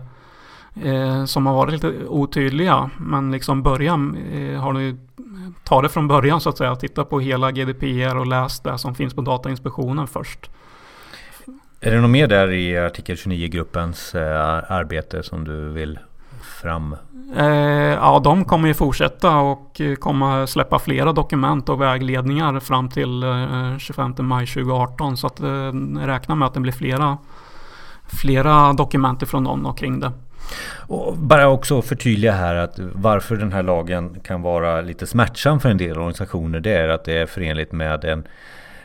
eh, 0.84 1.26
som 1.26 1.46
har 1.46 1.54
varit 1.54 1.74
lite 1.74 1.94
otydliga. 2.08 2.90
Men 2.98 3.32
liksom 3.32 3.64
början 3.64 4.18
eh, 4.34 4.60
har 4.60 4.74
ni 4.74 4.98
ta 5.64 5.82
det 5.82 5.90
från 5.90 6.08
början 6.08 6.42
så 6.42 6.50
att 6.50 6.58
säga. 6.58 6.76
Titta 6.76 7.06
på 7.06 7.20
hela 7.20 7.52
GDPR 7.52 8.18
och 8.18 8.28
läs 8.28 8.60
det 8.60 8.78
som 8.78 8.96
finns 8.96 9.14
på 9.14 9.22
Datainspektionen 9.22 10.08
först. 10.08 10.50
Är 11.80 11.92
det 11.92 12.02
något 12.02 12.10
mer 12.10 12.28
där 12.28 12.52
i 12.52 12.78
artikel 12.78 13.16
29-gruppens 13.16 14.16
eh, 14.16 14.72
arbete 14.72 15.24
som 15.24 15.44
du 15.44 15.70
vill 15.70 16.00
fram 16.62 16.96
ja, 17.36 18.22
de 18.24 18.46
kommer 18.46 18.68
ju 18.68 18.74
fortsätta 18.74 19.38
och 19.38 19.82
eh, 19.82 19.96
kommer 19.96 20.46
släppa 20.46 20.80
flera 20.80 21.14
dokument 21.14 21.70
och 21.70 21.82
vägledningar 21.82 22.60
fram 22.60 22.90
till 22.90 23.24
25 23.80 24.16
eh, 24.20 24.24
maj 24.24 24.48
2018. 24.48 25.18
Så 25.18 25.28
att 25.28 25.42
räkna 26.00 26.36
med 26.36 26.46
att 26.46 26.54
det 26.54 26.60
blir 26.60 26.72
flera, 26.72 27.18
flera 28.08 28.74
dokument 28.74 29.30
från 29.30 29.44
dem 29.44 29.66
och 29.66 29.78
kring 29.78 30.00
det. 30.00 30.12
Och 30.88 31.18
bara 31.18 31.48
också 31.50 31.82
förtydliga 31.82 32.32
här 32.32 32.56
att 32.56 32.80
varför 32.94 33.36
den 33.36 33.52
här 33.52 33.64
lagen 33.64 34.20
kan 34.24 34.42
vara 34.42 34.82
lite 34.82 35.08
smärtsam 35.08 35.60
för 35.60 35.70
en 35.70 35.78
del 35.78 35.98
organisationer. 35.98 36.60
Det 36.60 36.74
är 36.74 36.90
att 36.90 37.06
det 37.06 37.18
är 37.18 37.26
förenligt 37.26 37.72
med 37.72 38.06
en 38.06 38.28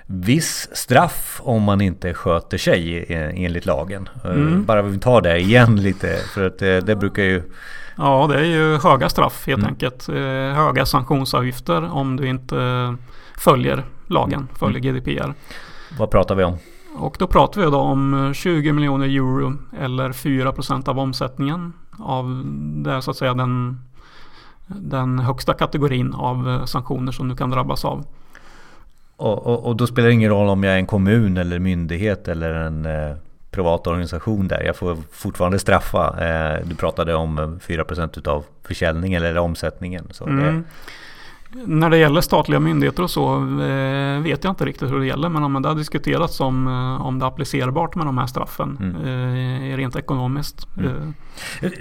viss 0.07 0.69
straff 0.73 1.41
om 1.45 1.63
man 1.63 1.81
inte 1.81 2.15
sköter 2.15 2.59
sig 2.59 3.07
enligt 3.37 3.67
lagen. 3.67 4.09
Mm. 4.25 4.65
Bara 4.65 4.83
vi 4.83 4.99
tar 4.99 5.21
det 5.21 5.39
igen 5.39 5.83
lite 5.83 6.17
för 6.35 6.47
att 6.47 6.59
det, 6.59 6.81
det 6.81 6.97
brukar 6.97 7.23
ju 7.23 7.43
Ja, 7.97 8.27
det 8.27 8.41
är 8.41 8.45
ju 8.45 8.79
höga 8.79 9.09
straff 9.09 9.47
helt 9.47 9.59
mm. 9.59 9.69
enkelt. 9.69 10.09
Eh, 10.09 10.15
höga 10.55 10.87
sanktionsavgifter 10.87 11.93
om 11.93 12.17
du 12.17 12.29
inte 12.29 12.97
följer 13.39 13.85
lagen, 14.07 14.49
följer 14.59 14.81
mm. 14.81 14.95
GDPR. 14.95 15.35
Vad 15.99 16.11
pratar 16.11 16.35
vi 16.35 16.45
om? 16.45 16.57
Och 16.97 17.17
då 17.19 17.27
pratar 17.27 17.61
vi 17.61 17.67
då 17.67 17.79
om 17.79 18.33
20 18.35 18.73
miljoner 18.73 19.07
euro 19.07 19.53
eller 19.81 20.13
4 20.13 20.53
procent 20.53 20.89
av 20.89 20.99
omsättningen 20.99 21.73
av 21.99 22.43
det 22.75 23.03
så 23.03 23.11
att 23.11 23.17
säga 23.17 23.35
den, 23.35 23.81
den 24.67 25.19
högsta 25.19 25.55
kategorin 25.55 26.15
av 26.15 26.67
sanktioner 26.67 27.13
som 27.13 27.29
du 27.29 27.37
kan 27.37 27.51
drabbas 27.51 27.85
av. 27.85 28.05
Och, 29.17 29.47
och, 29.47 29.67
och, 29.67 29.77
då 29.77 29.87
spelar 29.87 30.09
det 30.09 30.15
ingen 30.15 30.31
roll 30.31 30.49
om 30.49 30.65
jag 30.65 30.75
är 30.75 30.79
en 30.79 30.87
kommun 30.87 31.37
eller 31.37 31.59
myndighet 31.59 32.29
eller 32.29 32.55
en 32.55 32.87
eh, 32.87 33.17
privat 33.53 33.87
organisation 33.87 34.49
där. 34.49 34.63
Jag 34.63 34.77
får 34.77 34.97
fortfarande 35.11 35.59
straffa. 35.59 36.17
Eh, 36.27 36.67
du 36.67 36.75
pratade 36.75 37.15
om 37.15 37.61
4% 37.67 38.19
utav 38.19 38.45
försäljningen 38.65 39.25
eller 39.25 39.41
omsättningen. 39.41 40.09
Så 40.11 40.27
mm. 40.27 40.45
det... 40.45 40.63
När 41.67 41.91
det 41.91 41.99
gäller 41.99 42.21
statliga 42.21 42.61
myndigheter 42.61 43.03
och 43.03 43.11
så 43.11 43.37
eh, 43.37 44.23
vet 44.23 44.45
jag 44.45 44.51
inte 44.51 44.65
riktigt 44.65 44.91
hur 44.91 45.01
det 45.01 45.07
gäller. 45.07 45.29
Men 45.29 45.43
om 45.43 45.63
det 45.63 45.69
har 45.69 45.75
diskuterats 45.75 46.41
om, 46.41 46.67
eh, 46.67 47.07
om 47.07 47.19
det 47.19 47.25
är 47.25 47.29
applicerbart 47.29 47.95
med 47.95 48.07
de 48.07 48.19
här 48.19 48.27
straffen 48.27 48.79
mm. 48.81 49.77
rent 49.77 49.97
ekonomiskt. 49.97 50.67
Mm. 50.79 51.15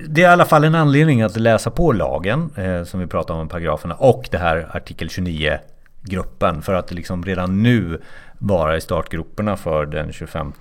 Det 0.07 0.21
är 0.21 0.25
i 0.25 0.31
alla 0.31 0.45
fall 0.45 0.63
en 0.63 0.75
anledning 0.75 1.21
att 1.21 1.37
läsa 1.37 1.71
på 1.71 1.91
lagen 1.91 2.49
som 2.85 2.99
vi 2.99 3.07
pratar 3.07 3.33
om 3.33 3.45
i 3.45 3.49
paragraferna 3.49 3.95
och 3.95 4.27
det 4.31 4.37
här 4.37 4.69
artikel 4.73 5.09
29 5.09 5.57
gruppen 6.01 6.61
för 6.61 6.73
att 6.73 6.91
liksom 6.91 7.23
redan 7.23 7.63
nu 7.63 8.01
vara 8.43 8.77
i 8.77 8.81
startgroparna 8.81 9.57
för 9.57 9.86
den 9.86 10.12
25 10.12 10.53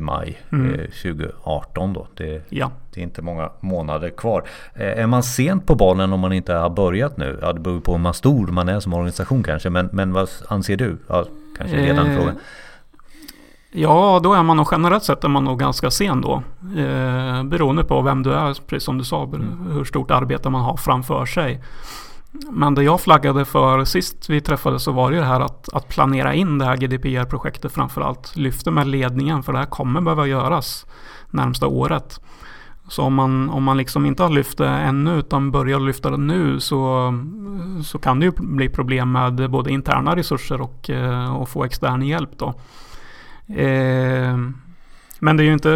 maj 0.00 0.42
mm. 0.52 0.76
2018 0.76 1.88
eh, 1.88 1.94
då. 1.94 2.06
Det, 2.14 2.42
ja. 2.48 2.70
det, 2.94 3.00
är 3.00 3.04
inte 3.04 3.22
många 3.22 3.50
månader 3.60 4.10
kvar. 4.10 4.48
Eh, 4.74 5.02
är 5.02 5.06
man 5.06 5.22
sent 5.22 5.66
på 5.66 5.74
bollen 5.74 6.12
om 6.12 6.20
man 6.20 6.32
inte 6.32 6.54
har 6.54 6.70
börjat 6.70 7.16
nu? 7.16 7.38
Ja, 7.42 7.52
det 7.52 7.60
beror 7.60 7.80
på 7.80 7.92
hur 7.92 7.98
man 7.98 8.14
stor 8.14 8.46
man 8.46 8.68
är 8.68 8.80
som 8.80 8.94
organisation 8.94 9.42
kanske. 9.42 9.70
Men, 9.70 9.88
men 9.92 10.12
vad 10.12 10.28
anser 10.48 10.76
du? 10.76 10.96
Ja, 11.08 11.24
kanske 11.58 11.76
redan 11.76 12.06
eh, 12.06 12.16
frågan. 12.16 12.34
Ja, 13.72 14.20
då 14.22 14.34
är 14.34 14.42
man 14.42 14.56
nog 14.56 14.68
generellt 14.70 15.04
sett 15.04 15.24
är 15.24 15.28
man 15.28 15.44
nog 15.44 15.58
ganska 15.58 15.90
sen 15.90 16.20
då. 16.20 16.42
Eh, 16.76 17.44
beroende 17.44 17.84
på 17.84 18.02
vem 18.02 18.22
du 18.22 18.32
är, 18.32 18.66
precis 18.66 18.84
som 18.84 18.98
du 18.98 19.04
sa, 19.04 19.22
mm. 19.22 19.66
hur 19.72 19.84
stort 19.84 20.10
arbete 20.10 20.50
man 20.50 20.62
har 20.62 20.76
framför 20.76 21.26
sig. 21.26 21.62
Men 22.50 22.74
det 22.74 22.82
jag 22.82 23.00
flaggade 23.00 23.44
för 23.44 23.84
sist 23.84 24.30
vi 24.30 24.40
träffades 24.40 24.82
så 24.82 24.92
var 24.92 25.10
det 25.10 25.16
ju 25.16 25.20
det 25.20 25.28
här 25.28 25.40
att, 25.40 25.68
att 25.72 25.88
planera 25.88 26.34
in 26.34 26.58
det 26.58 26.64
här 26.64 26.76
GDPR-projektet 26.76 27.72
framförallt. 27.72 28.36
Lyfte 28.36 28.70
med 28.70 28.86
ledningen 28.86 29.42
för 29.42 29.52
det 29.52 29.58
här 29.58 29.66
kommer 29.66 30.00
behöva 30.00 30.26
göras 30.26 30.86
närmsta 31.30 31.66
året. 31.66 32.20
Så 32.88 33.02
om 33.02 33.14
man, 33.14 33.50
om 33.50 33.62
man 33.62 33.76
liksom 33.76 34.06
inte 34.06 34.22
har 34.22 34.30
lyft 34.30 34.58
det 34.58 34.68
ännu 34.68 35.18
utan 35.18 35.50
börjar 35.50 35.80
lyfta 35.80 36.10
det 36.10 36.16
nu 36.16 36.60
så, 36.60 37.12
så 37.84 37.98
kan 37.98 38.20
det 38.20 38.26
ju 38.26 38.32
bli 38.36 38.68
problem 38.68 39.12
med 39.12 39.50
både 39.50 39.70
interna 39.70 40.16
resurser 40.16 40.60
och, 40.60 40.90
eh, 40.90 41.36
och 41.36 41.48
få 41.48 41.64
extern 41.64 42.02
hjälp 42.02 42.30
då. 42.38 42.54
Eh, 43.54 44.38
men 45.26 45.36
det 45.36 45.42
är 45.42 45.44
ju 45.44 45.52
inte, 45.52 45.68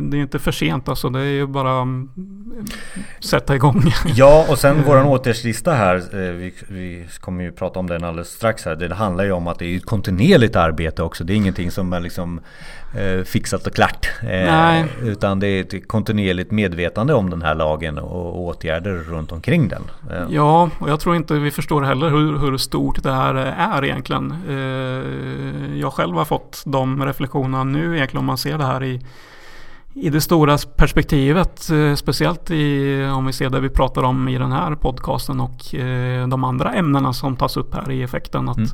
det 0.00 0.16
är 0.16 0.20
inte 0.20 0.38
för 0.38 0.52
sent 0.52 0.88
alltså. 0.88 1.08
Det 1.08 1.20
är 1.20 1.24
ju 1.24 1.46
bara 1.46 1.80
mm, 1.82 2.08
sätta 3.20 3.54
igång. 3.54 3.82
Ja, 4.06 4.46
och 4.48 4.58
sen 4.58 4.82
våran 4.82 5.06
åtgärdslista 5.06 5.72
här. 5.72 5.96
Eh, 5.96 6.32
vi, 6.32 6.54
vi, 6.68 7.06
kommer 7.20 7.44
ju 7.44 7.52
prata 7.52 7.80
om 7.80 7.86
den 7.86 8.04
alldeles 8.04 8.28
strax 8.28 8.64
här. 8.64 8.76
Det 8.76 8.94
handlar 8.94 9.24
ju 9.24 9.32
om 9.32 9.46
att 9.46 9.58
det 9.58 9.66
är 9.66 9.76
ett 9.76 9.86
kontinuerligt 9.86 10.56
arbete 10.56 11.02
också. 11.02 11.24
Det 11.24 11.32
är 11.32 11.36
ingenting 11.36 11.70
som 11.70 11.92
är 11.92 12.00
liksom 12.00 12.40
eh, 12.94 13.24
fixat 13.24 13.66
och 13.66 13.74
klart. 13.74 14.08
Eh, 14.22 14.28
Nej. 14.28 14.84
Utan 15.02 15.40
det 15.40 15.46
är 15.46 15.60
ett 15.60 15.88
kontinuerligt 15.88 16.50
medvetande 16.50 17.14
om 17.14 17.30
den 17.30 17.42
här 17.42 17.54
lagen 17.54 17.98
och 17.98 18.42
åtgärder 18.42 18.94
runt 18.94 19.32
omkring 19.32 19.68
den. 19.68 19.82
Ja, 20.30 20.70
och 20.78 20.90
jag 20.90 21.00
tror 21.00 21.16
inte 21.16 21.34
vi 21.34 21.50
förstår 21.50 21.82
heller 21.82 22.08
hur, 22.08 22.38
hur 22.38 22.56
stort 22.56 23.02
det 23.02 23.12
här 23.12 23.34
är 23.34 23.84
egentligen. 23.84 24.34
Jag 25.76 25.92
själv 25.92 26.16
har 26.16 26.24
fått 26.24 26.62
de 26.66 27.06
reflektionerna 27.06 27.64
nu 27.64 27.96
egentligen 27.96 28.20
om 28.20 28.26
man 28.26 28.38
ser 28.38 28.58
det 28.58 28.64
här 28.64 28.84
i 28.84 28.93
i 29.94 30.10
det 30.10 30.20
stora 30.20 30.58
perspektivet, 30.76 31.70
eh, 31.70 31.94
speciellt 31.94 32.50
i, 32.50 33.04
om 33.04 33.26
vi 33.26 33.32
ser 33.32 33.50
det 33.50 33.60
vi 33.60 33.68
pratar 33.68 34.02
om 34.02 34.28
i 34.28 34.38
den 34.38 34.52
här 34.52 34.74
podcasten 34.74 35.40
och 35.40 35.74
eh, 35.74 36.28
de 36.28 36.44
andra 36.44 36.72
ämnena 36.72 37.12
som 37.12 37.36
tas 37.36 37.56
upp 37.56 37.74
här 37.74 37.90
i 37.90 38.02
effekten. 38.02 38.48
Att 38.48 38.56
mm. 38.56 38.68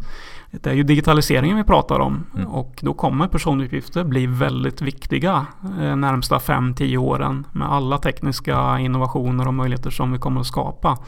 Det 0.51 0.67
är 0.67 0.75
ju 0.75 0.83
digitaliseringen 0.83 1.57
vi 1.57 1.65
pratar 1.65 2.01
om 2.01 2.27
mm. 2.35 2.47
och 2.47 2.79
då 2.81 2.95
kommer 2.95 3.29
personuppgifter 3.29 4.05
bli 4.05 4.27
väldigt 4.27 4.83
viktiga 4.83 5.47
eh, 5.81 5.97
närmsta 5.97 6.39
5-10 6.39 6.97
åren 6.97 7.47
med 7.53 7.73
alla 7.73 7.99
tekniska 7.99 8.79
innovationer 8.79 9.49
och 9.49 9.55
möjligheter 9.55 9.91
som 9.91 10.13
vi 10.13 10.19
kommer 10.19 10.41
att 10.41 10.47
skapa. 10.47 10.99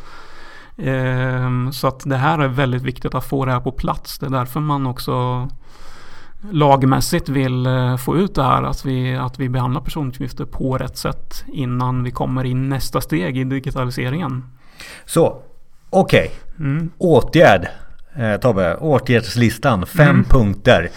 Så 1.73 1.87
att 1.87 2.03
det 2.05 2.17
här 2.17 2.39
är 2.39 2.49
väldigt 2.49 2.83
viktigt 2.83 3.15
att 3.15 3.25
få 3.25 3.45
det 3.45 3.53
här 3.53 3.61
på 3.61 3.73
plats. 3.73 4.19
Det 4.19 4.27
är 4.27 4.31
därför 4.31 4.61
man 4.61 4.87
också 4.87 5.49
lagmässigt 6.51 7.29
vill 7.29 7.67
eh, 7.67 7.97
få 7.97 8.17
ut 8.17 8.35
det 8.35 8.43
här 8.43 8.63
att 8.63 8.85
vi, 8.85 9.17
att 9.17 9.39
vi 9.39 9.49
behandlar 9.49 9.81
personuppgifter 9.81 10.45
på 10.45 10.79
rätt 10.79 10.97
sätt 10.97 11.45
innan 11.53 12.05
vi 12.05 12.11
kommer 12.11 12.45
in 12.45 12.69
nästa 12.69 13.01
steg 13.01 13.39
i 13.39 13.45
digitaliseringen. 13.45 14.45
Så 15.05 15.43
okej, 15.91 16.31
okay. 16.31 16.67
mm. 16.67 16.91
åtgärd 16.99 17.69
eh, 18.15 18.37
Tobbe, 18.37 18.77
åtgärdslistan, 18.77 19.87
fem 19.87 20.09
mm. 20.09 20.25
punkter. 20.25 20.91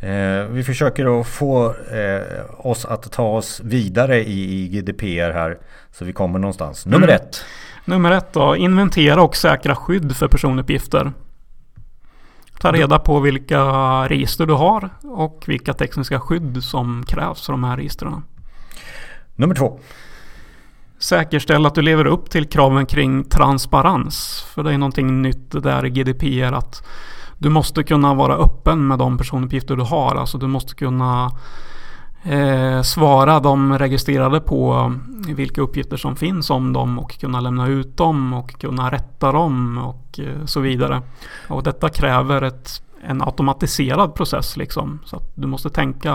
Eh, 0.00 0.44
vi 0.50 0.64
försöker 0.64 1.20
att 1.20 1.26
få 1.26 1.66
eh, 1.66 2.66
oss 2.66 2.84
att 2.84 3.12
ta 3.12 3.22
oss 3.22 3.60
vidare 3.64 4.24
i, 4.24 4.64
i 4.64 4.68
GDPR 4.68 5.32
här 5.32 5.58
så 5.92 6.04
vi 6.04 6.12
kommer 6.12 6.38
någonstans. 6.38 6.86
Nummer 6.86 7.08
mm. 7.08 7.16
ett. 7.16 7.44
Nummer 7.84 8.10
ett 8.10 8.32
då, 8.32 8.56
inventera 8.56 9.22
och 9.22 9.36
säkra 9.36 9.76
skydd 9.76 10.16
för 10.16 10.28
personuppgifter. 10.28 11.12
Ta 12.60 12.72
reda 12.72 12.98
på 12.98 13.20
vilka 13.20 13.62
register 14.08 14.46
du 14.46 14.52
har 14.52 14.90
och 15.02 15.44
vilka 15.46 15.74
tekniska 15.74 16.20
skydd 16.20 16.64
som 16.64 17.04
krävs 17.06 17.46
för 17.46 17.52
de 17.52 17.64
här 17.64 17.76
registren. 17.76 18.22
Nummer 19.36 19.54
två. 19.54 19.80
Säkerställ 20.98 21.66
att 21.66 21.74
du 21.74 21.82
lever 21.82 22.04
upp 22.04 22.30
till 22.30 22.48
kraven 22.48 22.86
kring 22.86 23.24
transparens. 23.24 24.46
För 24.54 24.62
det 24.62 24.72
är 24.72 24.78
någonting 24.78 25.22
nytt 25.22 25.62
där 25.62 25.86
i 25.86 25.90
GDPR 25.90 26.52
att 26.52 26.86
du 27.38 27.48
måste 27.48 27.82
kunna 27.82 28.14
vara 28.14 28.34
öppen 28.34 28.86
med 28.86 28.98
de 28.98 29.18
personuppgifter 29.18 29.76
du 29.76 29.82
har. 29.82 30.14
Alltså 30.14 30.38
du 30.38 30.46
måste 30.46 30.74
kunna 30.74 31.30
eh, 32.22 32.82
svara 32.82 33.40
de 33.40 33.78
registrerade 33.78 34.40
på 34.40 34.92
vilka 35.28 35.60
uppgifter 35.60 35.96
som 35.96 36.16
finns 36.16 36.50
om 36.50 36.72
dem 36.72 36.98
och 36.98 37.18
kunna 37.18 37.40
lämna 37.40 37.68
ut 37.68 37.96
dem 37.96 38.32
och 38.32 38.60
kunna 38.60 38.90
rätta 38.90 39.32
dem 39.32 39.78
och 39.78 40.20
eh, 40.20 40.44
så 40.44 40.60
vidare. 40.60 41.02
Och 41.48 41.62
detta 41.62 41.88
kräver 41.88 42.42
ett, 42.42 42.82
en 43.02 43.22
automatiserad 43.22 44.14
process 44.14 44.56
liksom. 44.56 44.98
Så 45.04 45.16
att 45.16 45.32
du 45.34 45.46
måste 45.46 45.70
tänka 45.70 46.14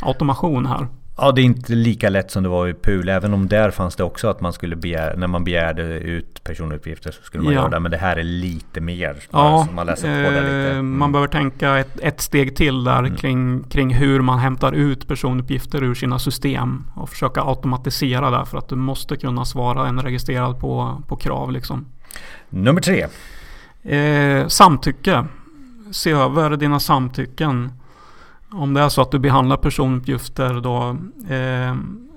automation 0.00 0.66
här. 0.66 0.88
Ja, 1.18 1.32
det 1.32 1.40
är 1.40 1.44
inte 1.44 1.72
lika 1.72 2.08
lätt 2.08 2.30
som 2.30 2.42
det 2.42 2.48
var 2.48 2.68
i 2.68 2.74
PUL. 2.74 3.08
Även 3.08 3.34
om 3.34 3.48
där 3.48 3.70
fanns 3.70 3.96
det 3.96 4.04
också 4.04 4.28
att 4.28 4.40
man 4.40 4.52
skulle 4.52 4.76
begära, 4.76 5.16
när 5.16 5.26
man 5.26 5.44
begärde 5.44 5.82
ut 5.82 6.44
personuppgifter 6.44 7.10
så 7.10 7.22
skulle 7.22 7.44
man 7.44 7.52
ja. 7.52 7.60
göra 7.60 7.70
det. 7.70 7.80
Men 7.80 7.90
det 7.90 7.96
här 7.96 8.16
är 8.16 8.22
lite 8.22 8.80
mer. 8.80 9.16
Ja, 9.30 9.68
man, 9.72 9.86
läser 9.86 10.24
på 10.24 10.30
det 10.30 10.40
lite. 10.40 10.70
Mm. 10.70 10.98
man 10.98 11.12
behöver 11.12 11.28
tänka 11.28 11.78
ett, 11.78 12.00
ett 12.00 12.20
steg 12.20 12.56
till 12.56 12.84
där 12.84 12.98
mm. 12.98 13.16
kring, 13.16 13.64
kring 13.64 13.94
hur 13.94 14.20
man 14.20 14.38
hämtar 14.38 14.72
ut 14.72 15.08
personuppgifter 15.08 15.84
ur 15.84 15.94
sina 15.94 16.18
system. 16.18 16.84
Och 16.94 17.08
försöka 17.08 17.42
automatisera 17.42 18.38
det 18.38 18.46
för 18.46 18.58
att 18.58 18.68
du 18.68 18.76
måste 18.76 19.16
kunna 19.16 19.44
svara 19.44 19.88
en 19.88 20.02
registrerad 20.02 20.60
på, 20.60 21.02
på 21.08 21.16
krav 21.16 21.52
liksom. 21.52 21.86
Nummer 22.48 22.80
tre. 22.80 23.06
Eh, 23.82 24.46
samtycke. 24.48 25.24
Se 25.90 26.10
över 26.10 26.56
dina 26.56 26.80
samtycken. 26.80 27.72
Om 28.50 28.74
det 28.74 28.80
är 28.80 28.88
så 28.88 29.02
att 29.02 29.10
du 29.10 29.18
behandlar 29.18 29.56
personuppgifter 29.56 30.54
då 30.54 30.96
eh, 31.34 31.76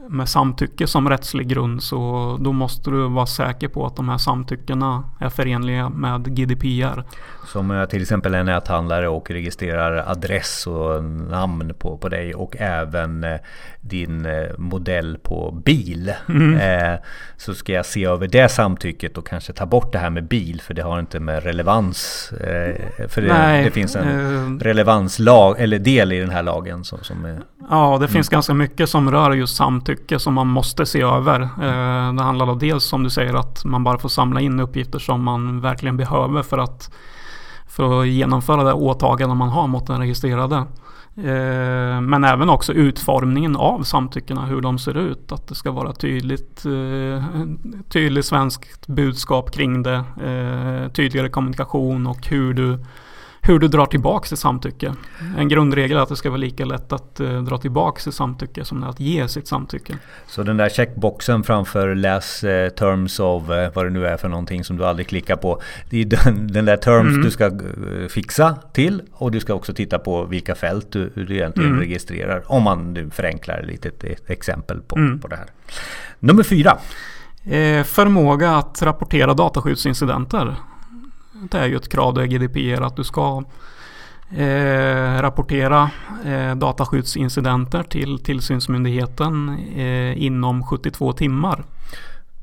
med 0.10 0.30
samtycke 0.30 0.88
som 0.88 1.10
rättslig 1.10 1.48
grund 1.48 1.84
så 1.84 2.38
då 2.42 2.52
måste 2.52 2.90
du 2.90 3.08
vara 3.08 3.26
säker 3.26 3.68
på 3.68 3.86
att 3.86 3.96
de 3.96 4.10
här 4.10 4.18
samtyckena 4.18 5.04
är 5.20 5.30
förenliga 5.30 5.90
med 5.90 6.36
GDPR. 6.36 7.04
Som 7.48 7.88
till 7.90 8.02
exempel 8.02 8.34
en 8.34 8.46
näthandlare 8.46 9.08
och 9.08 9.32
registrerar 9.32 10.12
adress 10.12 10.68
och 10.68 11.04
namn 11.04 11.74
på, 11.80 11.98
på 11.98 12.10
dig 12.10 12.34
och 12.34 12.56
även 12.60 13.24
eh, 13.24 13.40
din 13.82 14.26
eh, 14.26 14.58
modell 14.58 15.18
på 15.24 15.62
bil. 15.66 16.14
Mm. 16.30 16.56
Eh, 16.56 17.00
så 17.38 17.54
ska 17.54 17.74
jag 17.74 17.86
se 17.86 18.06
över 18.06 18.28
det 18.28 18.50
samtycket 18.50 19.18
och 19.18 19.28
kanske 19.28 19.54
ta 19.54 19.66
bort 19.66 19.92
det 19.92 20.00
här 20.00 20.10
med 20.10 20.28
bil 20.28 20.62
för 20.62 20.74
det 20.74 20.82
har 20.82 21.00
inte 21.00 21.20
med 21.20 21.44
relevans. 21.44 22.32
Eh, 22.32 23.08
för 23.08 23.22
det, 23.22 23.64
det, 23.64 23.72
finns 23.72 23.96
en 23.96 24.58
eh, 24.58 24.64
relevanslag 24.64 25.56
eller 25.60 25.80
del 25.80 26.12
i 26.12 26.20
den 26.20 26.30
här 26.30 26.44
lagen 26.44 26.84
som, 26.84 27.00
som 27.02 27.26
är 27.26 27.40
Ja, 27.70 27.90
det 27.90 27.96
mm. 27.96 28.08
finns 28.08 28.30
ganska 28.30 28.54
mycket 28.54 28.90
som 28.90 29.12
rör 29.12 29.32
just 29.32 29.56
samtycke 29.56 29.99
som 30.18 30.34
man 30.34 30.48
måste 30.48 30.86
se 30.86 31.02
över. 31.02 31.42
Eh, 31.42 32.14
det 32.14 32.24
handlar 32.24 32.50
om 32.50 32.60
dels 32.60 32.84
som 32.84 33.04
du 33.04 33.10
säger 33.10 33.34
att 33.34 33.66
man 33.66 33.84
bara 33.84 34.00
får 34.00 34.10
samla 34.10 34.42
in 34.42 34.60
uppgifter 34.60 35.00
som 35.00 35.24
man 35.24 35.62
verkligen 35.62 35.98
behöver 35.98 36.44
för 36.44 36.58
att, 36.58 36.92
för 37.68 38.02
att 38.02 38.08
genomföra 38.08 38.64
det 38.64 38.74
åtagande 38.74 39.36
man 39.36 39.50
har 39.50 39.68
mot 39.68 39.88
den 39.88 40.00
registrerade. 40.00 40.66
Eh, 41.24 42.02
men 42.02 42.24
även 42.24 42.50
också 42.50 42.74
utformningen 42.74 43.56
av 43.56 43.84
samtyckena, 43.84 44.46
hur 44.46 44.62
de 44.62 44.80
ser 44.80 44.98
ut. 44.98 45.32
Att 45.32 45.48
det 45.48 45.56
ska 45.56 45.72
vara 45.72 45.94
tydligt, 45.94 46.66
eh, 46.66 47.24
tydligt 47.90 48.26
svenskt 48.26 48.88
budskap 48.88 49.52
kring 49.52 49.84
det. 49.84 50.04
Eh, 50.24 50.92
tydligare 50.92 51.30
kommunikation 51.30 52.08
och 52.08 52.28
hur 52.28 52.54
du 52.54 52.86
hur 53.50 53.60
du 53.60 53.68
drar 53.68 53.86
tillbaka 53.86 54.28
sitt 54.28 54.40
samtycke. 54.40 54.94
En 55.38 55.50
grundregel 55.50 55.98
är 55.98 56.02
att 56.02 56.10
det 56.10 56.16
ska 56.16 56.30
vara 56.30 56.38
lika 56.38 56.66
lätt 56.66 56.94
att 56.94 57.20
uh, 57.22 57.44
dra 57.44 57.58
tillbaka 57.58 58.02
sitt 58.02 58.14
samtycke 58.14 58.66
som 58.66 58.84
att 58.84 59.00
ge 59.00 59.28
sitt 59.28 59.48
samtycke. 59.48 59.98
Så 60.28 60.44
den 60.44 60.58
där 60.58 60.70
checkboxen 60.70 61.44
framför 61.44 61.96
läs 61.96 62.44
uh, 62.44 62.70
terms 62.70 63.20
of 63.20 63.50
uh, 63.50 63.56
vad 63.74 63.86
det 63.86 63.90
nu 63.90 64.08
är 64.08 64.18
för 64.18 64.28
någonting 64.28 64.64
som 64.64 64.78
du 64.78 64.86
aldrig 64.86 65.08
klickar 65.08 65.36
på. 65.36 65.62
Det 65.90 66.02
är 66.02 66.06
den, 66.06 66.48
den 66.48 66.66
där 66.66 66.78
terms 66.78 67.10
mm. 67.10 67.22
du 67.22 67.32
ska 67.32 67.52
fixa 68.10 68.56
till 68.74 69.02
och 69.14 69.32
du 69.32 69.40
ska 69.40 69.54
också 69.54 69.74
titta 69.74 70.00
på 70.00 70.26
vilka 70.26 70.56
fält 70.56 70.92
du, 70.92 71.10
du 71.10 71.36
egentligen 71.36 71.70
mm. 71.70 71.82
registrerar. 71.82 72.44
Om 72.52 72.64
man 72.64 72.94
nu 72.94 73.10
förenklar 73.10 73.64
lite 73.64 73.90
ett 73.90 74.30
exempel 74.30 74.82
på, 74.82 74.98
mm. 74.98 75.20
på 75.20 75.28
det 75.28 75.36
här. 75.36 75.48
Nummer 76.20 76.44
fyra. 76.44 76.78
förmåga 77.86 78.52
att 78.52 78.82
rapportera 78.82 79.34
dataskyddsincidenter. 79.34 80.56
Det 81.52 81.58
är 81.58 81.68
ju 81.68 81.76
ett 81.76 81.90
krav 81.90 82.24
i 82.24 82.28
GDPR 82.28 82.82
att 82.82 82.96
du 82.96 83.04
ska 83.04 83.44
eh, 84.38 85.22
rapportera 85.22 85.90
eh, 86.26 86.56
dataskyddsincidenter 86.56 87.84
till 87.84 88.20
tillsynsmyndigheten 88.20 89.58
eh, 89.76 90.24
inom 90.24 90.64
72 90.64 91.14
timmar. 91.14 91.64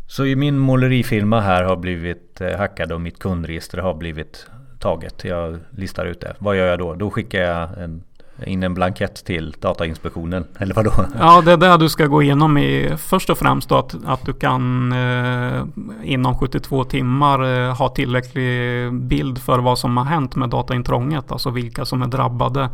Så 0.07 0.27
i 0.27 0.37
min 0.37 0.59
målerifirma 0.59 1.41
här 1.41 1.63
har 1.63 1.77
blivit 1.77 2.41
eh, 2.41 2.59
hackad 2.59 2.93
och 2.93 3.01
mitt 3.01 3.19
kundregister 3.19 3.79
har 3.79 3.95
blivit 3.95 4.47
taget. 4.79 5.25
Jag 5.25 5.59
listar 5.71 6.07
ut 6.07 6.21
det. 6.21 6.35
Vad 6.39 6.57
gör 6.57 6.67
jag 6.67 6.79
då? 6.79 6.95
Då 6.95 7.11
skickar 7.11 7.41
jag 7.41 7.83
en 7.83 8.03
in 8.45 8.63
en 8.63 8.75
blankett 8.75 9.25
till 9.25 9.55
Datainspektionen? 9.61 10.45
Eller 10.59 10.75
vadå? 10.75 10.93
Ja, 11.19 11.43
det 11.45 11.53
är 11.53 11.57
det 11.57 11.77
du 11.77 11.89
ska 11.89 12.07
gå 12.07 12.23
igenom 12.23 12.59
i 12.59 12.95
först 12.99 13.31
och 13.31 13.39
främst 13.39 13.69
då 13.69 13.77
att, 13.77 13.97
att 14.07 14.27
du 14.27 14.33
kan 14.33 14.93
eh, 14.93 15.65
inom 16.03 16.39
72 16.39 16.85
timmar 16.85 17.69
eh, 17.69 17.77
ha 17.77 17.89
tillräcklig 17.89 18.93
bild 18.93 19.39
för 19.39 19.59
vad 19.59 19.79
som 19.79 19.97
har 19.97 20.05
hänt 20.05 20.37
med 20.37 20.49
dataintrånget. 20.49 21.33
Alltså 21.33 21.51
vilka 21.51 21.85
som 21.85 22.03
är 22.03 22.07
drabbade. 22.07 22.69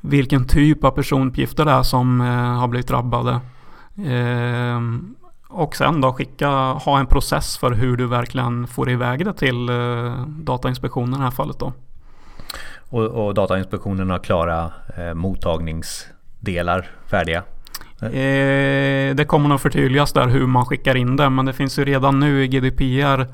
Vilken 0.00 0.46
typ 0.46 0.84
av 0.84 0.90
personuppgifter 0.90 1.64
det 1.64 1.70
är 1.70 1.82
som 1.82 2.20
eh, 2.20 2.26
har 2.36 2.68
blivit 2.68 2.88
drabbade. 2.88 3.40
Eh, 3.96 4.80
och 5.48 5.76
sen 5.76 6.00
då 6.00 6.12
skicka, 6.12 6.48
ha 6.72 6.98
en 6.98 7.06
process 7.06 7.58
för 7.58 7.70
hur 7.70 7.96
du 7.96 8.06
verkligen 8.06 8.66
får 8.66 8.90
iväg 8.90 9.24
det 9.24 9.32
till 9.32 9.68
eh, 9.68 10.26
Datainspektionen 10.26 11.14
i 11.14 11.16
det 11.16 11.22
här 11.22 11.30
fallet 11.30 11.58
då. 11.58 11.72
Och, 12.90 13.04
och 13.04 13.34
Datainspektionen 13.34 14.10
har 14.10 14.18
klara 14.18 14.72
eh, 14.96 15.14
mottagningsdelar 15.14 16.90
färdiga. 17.06 17.42
Eh, 18.02 19.14
det 19.14 19.26
kommer 19.28 19.48
nog 19.48 19.60
förtydligas 19.60 20.12
där 20.12 20.26
hur 20.26 20.46
man 20.46 20.66
skickar 20.66 20.96
in 20.96 21.16
det. 21.16 21.30
Men 21.30 21.46
det 21.46 21.52
finns 21.52 21.78
ju 21.78 21.84
redan 21.84 22.20
nu 22.20 22.44
i 22.44 22.48
GDPR 22.48 23.26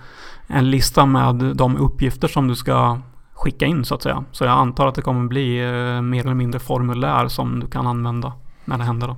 en 0.46 0.70
lista 0.70 1.06
med 1.06 1.34
de 1.34 1.76
uppgifter 1.76 2.28
som 2.28 2.48
du 2.48 2.54
ska 2.54 2.98
skicka 3.32 3.66
in 3.66 3.84
så 3.84 3.94
att 3.94 4.02
säga. 4.02 4.24
Så 4.32 4.44
jag 4.44 4.52
antar 4.52 4.86
att 4.86 4.94
det 4.94 5.02
kommer 5.02 5.28
bli 5.28 5.58
eh, 5.58 6.02
mer 6.02 6.20
eller 6.20 6.34
mindre 6.34 6.60
formulär 6.60 7.28
som 7.28 7.60
du 7.60 7.66
kan 7.66 7.86
använda 7.86 8.32
när 8.64 8.78
det 8.78 8.84
händer. 8.84 9.06
Då. 9.06 9.16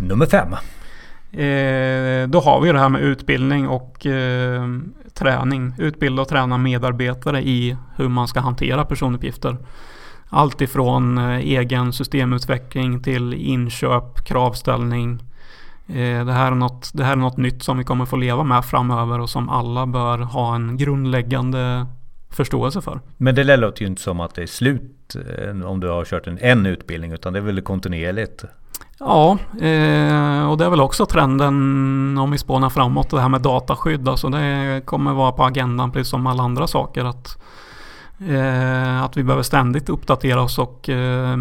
Nummer 0.00 0.26
fem. 0.26 0.54
Eh, 1.32 2.28
då 2.28 2.40
har 2.40 2.60
vi 2.60 2.72
det 2.72 2.78
här 2.78 2.88
med 2.88 3.00
utbildning 3.00 3.68
och 3.68 4.06
eh, 4.06 4.68
träning. 5.14 5.74
Utbilda 5.78 6.22
och 6.22 6.28
träna 6.28 6.58
medarbetare 6.58 7.42
i 7.42 7.76
hur 7.96 8.08
man 8.08 8.28
ska 8.28 8.40
hantera 8.40 8.84
personuppgifter. 8.84 9.56
Allt 10.28 10.60
ifrån 10.60 11.18
eh, 11.18 11.38
egen 11.38 11.92
systemutveckling 11.92 13.02
till 13.02 13.34
inköp, 13.34 14.24
kravställning. 14.24 15.22
Eh, 15.88 16.26
det, 16.26 16.32
här 16.32 16.52
är 16.52 16.56
något, 16.56 16.90
det 16.94 17.04
här 17.04 17.12
är 17.12 17.16
något 17.16 17.36
nytt 17.36 17.62
som 17.62 17.78
vi 17.78 17.84
kommer 17.84 18.04
få 18.04 18.16
leva 18.16 18.44
med 18.44 18.64
framöver 18.64 19.20
och 19.20 19.30
som 19.30 19.48
alla 19.48 19.86
bör 19.86 20.18
ha 20.18 20.54
en 20.54 20.76
grundläggande 20.76 21.86
förståelse 22.30 22.80
för. 22.80 23.00
Men 23.16 23.34
det 23.34 23.56
låter 23.56 23.82
ju 23.82 23.88
inte 23.88 24.02
som 24.02 24.20
att 24.20 24.34
det 24.34 24.42
är 24.42 24.46
slut 24.46 25.16
eh, 25.38 25.66
om 25.66 25.80
du 25.80 25.88
har 25.88 26.04
kört 26.04 26.26
en, 26.26 26.38
en 26.38 26.66
utbildning 26.66 27.12
utan 27.12 27.32
det 27.32 27.38
är 27.38 27.42
väl 27.42 27.60
kontinuerligt? 27.60 28.44
Ja, 29.00 29.38
eh, 29.52 30.50
och 30.50 30.58
det 30.58 30.64
är 30.64 30.70
väl 30.70 30.80
också 30.80 31.06
trenden 31.06 32.18
om 32.18 32.30
vi 32.30 32.38
spånar 32.38 32.70
framåt 32.70 33.10
det 33.10 33.20
här 33.20 33.28
med 33.28 33.40
dataskydd. 33.40 34.08
Alltså 34.08 34.28
det 34.28 34.82
kommer 34.84 35.12
vara 35.12 35.32
på 35.32 35.44
agendan 35.44 35.92
precis 35.92 36.10
som 36.10 36.26
alla 36.26 36.42
andra 36.42 36.66
saker. 36.66 37.04
Att, 37.04 37.38
eh, 38.28 39.02
att 39.02 39.16
vi 39.16 39.22
behöver 39.22 39.42
ständigt 39.42 39.88
uppdatera 39.88 40.42
oss 40.42 40.58
och 40.58 40.88
eh, 40.88 41.36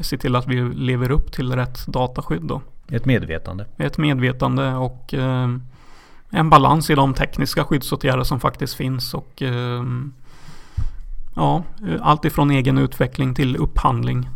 se 0.00 0.18
till 0.18 0.36
att 0.36 0.46
vi 0.46 0.62
lever 0.62 1.10
upp 1.10 1.32
till 1.32 1.52
rätt 1.52 1.86
dataskydd. 1.86 2.42
Då. 2.42 2.60
Ett 2.88 3.04
medvetande. 3.04 3.66
Ett 3.76 3.98
medvetande 3.98 4.74
och 4.74 5.14
eh, 5.14 5.48
en 6.30 6.50
balans 6.50 6.90
i 6.90 6.94
de 6.94 7.14
tekniska 7.14 7.64
skyddsåtgärder 7.64 8.24
som 8.24 8.40
faktiskt 8.40 8.74
finns. 8.74 9.14
och 9.14 9.42
eh, 9.42 9.82
Ja, 11.36 11.62
allt 12.00 12.24
ifrån 12.24 12.50
egen 12.50 12.78
utveckling 12.78 13.34
till 13.34 13.56
upphandling. 13.56 14.28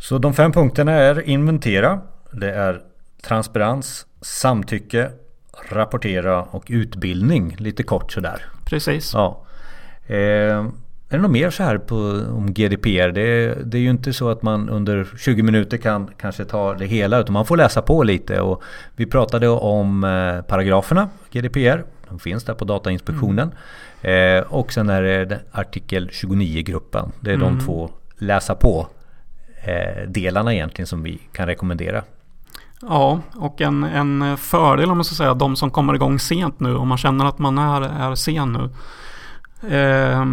Så 0.00 0.18
de 0.18 0.34
fem 0.34 0.52
punkterna 0.52 0.92
är 0.92 1.28
inventera, 1.28 2.00
det 2.32 2.50
är 2.50 2.82
transparens, 3.22 4.06
samtycke, 4.20 5.10
rapportera 5.68 6.42
och 6.42 6.64
utbildning. 6.68 7.56
Lite 7.58 7.82
kort 7.82 8.12
sådär. 8.12 8.42
Precis. 8.64 9.14
Ja. 9.14 9.44
Eh, 10.06 10.66
är 11.08 11.16
det 11.16 11.18
något 11.18 11.30
mer 11.30 11.50
så 11.50 11.62
här 11.62 11.78
på, 11.78 11.96
om 12.36 12.54
GDPR? 12.54 13.12
Det 13.12 13.20
är, 13.20 13.56
det 13.64 13.78
är 13.78 13.80
ju 13.80 13.90
inte 13.90 14.12
så 14.12 14.28
att 14.28 14.42
man 14.42 14.68
under 14.68 15.08
20 15.18 15.42
minuter 15.42 15.76
kan 15.76 16.10
kanske 16.16 16.44
ta 16.44 16.74
det 16.74 16.86
hela 16.86 17.18
utan 17.18 17.32
man 17.32 17.46
får 17.46 17.56
läsa 17.56 17.82
på 17.82 18.02
lite. 18.02 18.40
Och 18.40 18.62
vi 18.96 19.06
pratade 19.06 19.48
om 19.48 20.04
eh, 20.04 20.42
paragraferna 20.42 21.08
GDPR. 21.30 21.84
De 22.08 22.18
finns 22.18 22.44
där 22.44 22.54
på 22.54 22.64
Datainspektionen. 22.64 23.52
Mm. 24.02 24.38
Eh, 24.38 24.44
och 24.52 24.72
sen 24.72 24.88
är 24.88 25.02
det 25.02 25.40
artikel 25.52 26.08
29-gruppen. 26.08 27.12
Det 27.20 27.30
är 27.30 27.34
mm. 27.34 27.58
de 27.58 27.64
två 27.64 27.90
läsa 28.18 28.54
på 28.54 28.86
Eh, 29.66 30.08
delarna 30.08 30.54
egentligen 30.54 30.86
som 30.86 31.02
vi 31.02 31.18
kan 31.32 31.46
rekommendera. 31.46 32.02
Ja, 32.82 33.20
och 33.34 33.60
en, 33.60 33.84
en 33.84 34.36
fördel 34.36 34.90
om 34.90 34.98
man 34.98 35.04
ska 35.04 35.14
säga, 35.14 35.34
de 35.34 35.56
som 35.56 35.70
kommer 35.70 35.94
igång 35.94 36.18
sent 36.18 36.60
nu, 36.60 36.76
om 36.76 36.88
man 36.88 36.98
känner 36.98 37.24
att 37.24 37.38
man 37.38 37.58
är, 37.58 37.82
är 37.82 38.14
sen 38.14 38.52
nu. 38.52 38.64
Eh, 39.76 40.26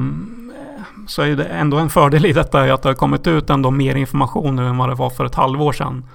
så 1.07 1.21
är 1.21 1.35
det 1.35 1.45
ändå 1.45 1.77
en 1.77 1.89
fördel 1.89 2.25
i 2.25 2.33
detta 2.33 2.73
att 2.73 2.81
det 2.81 2.89
har 2.89 2.93
kommit 2.93 3.27
ut 3.27 3.49
ändå 3.49 3.71
mer 3.71 3.95
information 3.95 4.55
nu 4.55 4.67
än 4.67 4.77
vad 4.77 4.89
det 4.89 4.95
var 4.95 5.09
för 5.09 5.25
ett 5.25 5.35
halvår 5.35 5.71
sedan. 5.71 6.05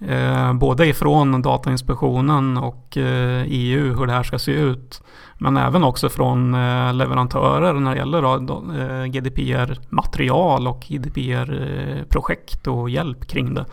Eh, 0.00 0.52
både 0.52 0.86
ifrån 0.86 1.42
Datainspektionen 1.42 2.56
och 2.56 2.96
eh, 2.96 3.44
EU 3.46 3.96
hur 3.98 4.06
det 4.06 4.12
här 4.12 4.22
ska 4.22 4.38
se 4.38 4.52
ut. 4.52 5.02
Men 5.38 5.56
även 5.56 5.84
också 5.84 6.08
från 6.08 6.54
eh, 6.54 6.94
leverantörer 6.94 7.72
när 7.74 7.90
det 7.90 7.96
gäller 7.96 8.22
eh, 8.22 9.04
GDPR-material 9.04 10.68
och 10.68 10.80
GDPR-projekt 10.88 12.66
och 12.66 12.90
hjälp 12.90 13.26
kring 13.26 13.54
det. 13.54 13.64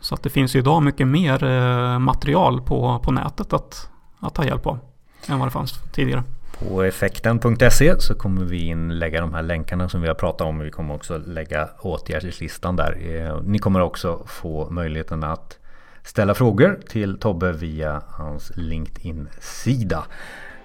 Så 0.00 0.14
att 0.14 0.22
det 0.22 0.30
finns 0.30 0.56
ju 0.56 0.58
idag 0.58 0.82
mycket 0.82 1.08
mer 1.08 1.44
eh, 1.44 1.98
material 1.98 2.60
på, 2.60 2.98
på 2.98 3.12
nätet 3.12 3.52
att, 3.52 3.90
att 4.20 4.34
ta 4.34 4.44
hjälp 4.44 4.66
av 4.66 4.78
än 5.26 5.38
vad 5.38 5.48
det 5.48 5.52
fanns 5.52 5.72
tidigare. 5.92 6.22
På 6.58 6.82
effekten.se 6.82 8.00
så 8.00 8.14
kommer 8.14 8.44
vi 8.44 8.66
in 8.66 8.98
lägga 8.98 9.20
de 9.20 9.34
här 9.34 9.42
länkarna 9.42 9.88
som 9.88 10.02
vi 10.02 10.08
har 10.08 10.14
pratat 10.14 10.40
om. 10.40 10.58
Vi 10.58 10.70
kommer 10.70 10.94
också 10.94 11.18
lägga 11.18 11.68
åtgärdslistan 11.80 12.76
där. 12.76 12.98
Eh, 13.00 13.42
ni 13.42 13.58
kommer 13.58 13.80
också 13.80 14.22
få 14.26 14.70
möjligheten 14.70 15.24
att 15.24 15.58
ställa 16.02 16.34
frågor 16.34 16.80
till 16.88 17.18
Tobbe 17.18 17.52
via 17.52 18.02
hans 18.08 18.52
LinkedIn-sida. 18.56 20.04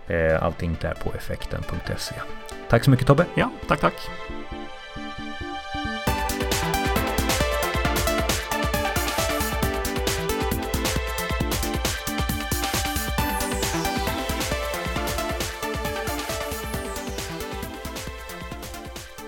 Eh, 0.07 0.43
allting 0.43 0.77
där 0.81 0.93
på 1.03 1.13
effekten.se. 1.17 2.15
Tack 2.69 2.83
så 2.83 2.91
mycket 2.91 3.07
Tobbe. 3.07 3.25
Ja, 3.35 3.51
tack 3.67 3.79
tack. 3.79 3.93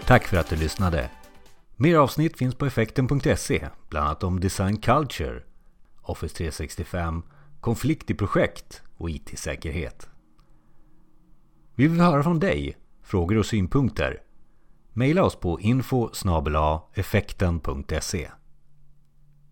Tack 0.07 0.27
för 0.27 0.37
att 0.37 0.49
du 0.49 0.55
lyssnade. 0.55 1.09
Mer 1.75 1.95
avsnitt 1.95 2.37
finns 2.37 2.55
på 2.55 2.65
effekten.se, 2.65 3.69
bland 3.89 4.07
annat 4.07 4.23
om 4.23 4.39
design 4.39 4.77
culture, 4.77 5.41
Office 6.01 6.35
365, 6.35 7.23
konflikt 7.59 8.09
i 8.09 8.13
projekt 8.13 8.81
och 8.97 9.09
IT-säkerhet. 9.09 10.09
Vi 11.75 11.87
vill 11.87 12.01
höra 12.01 12.23
från 12.23 12.39
dig, 12.39 12.77
frågor 13.03 13.37
och 13.37 13.45
synpunkter. 13.45 14.21
Maila 14.93 15.23
oss 15.23 15.35
på 15.35 15.59
info 15.61 16.09
effekten.se 16.93 18.29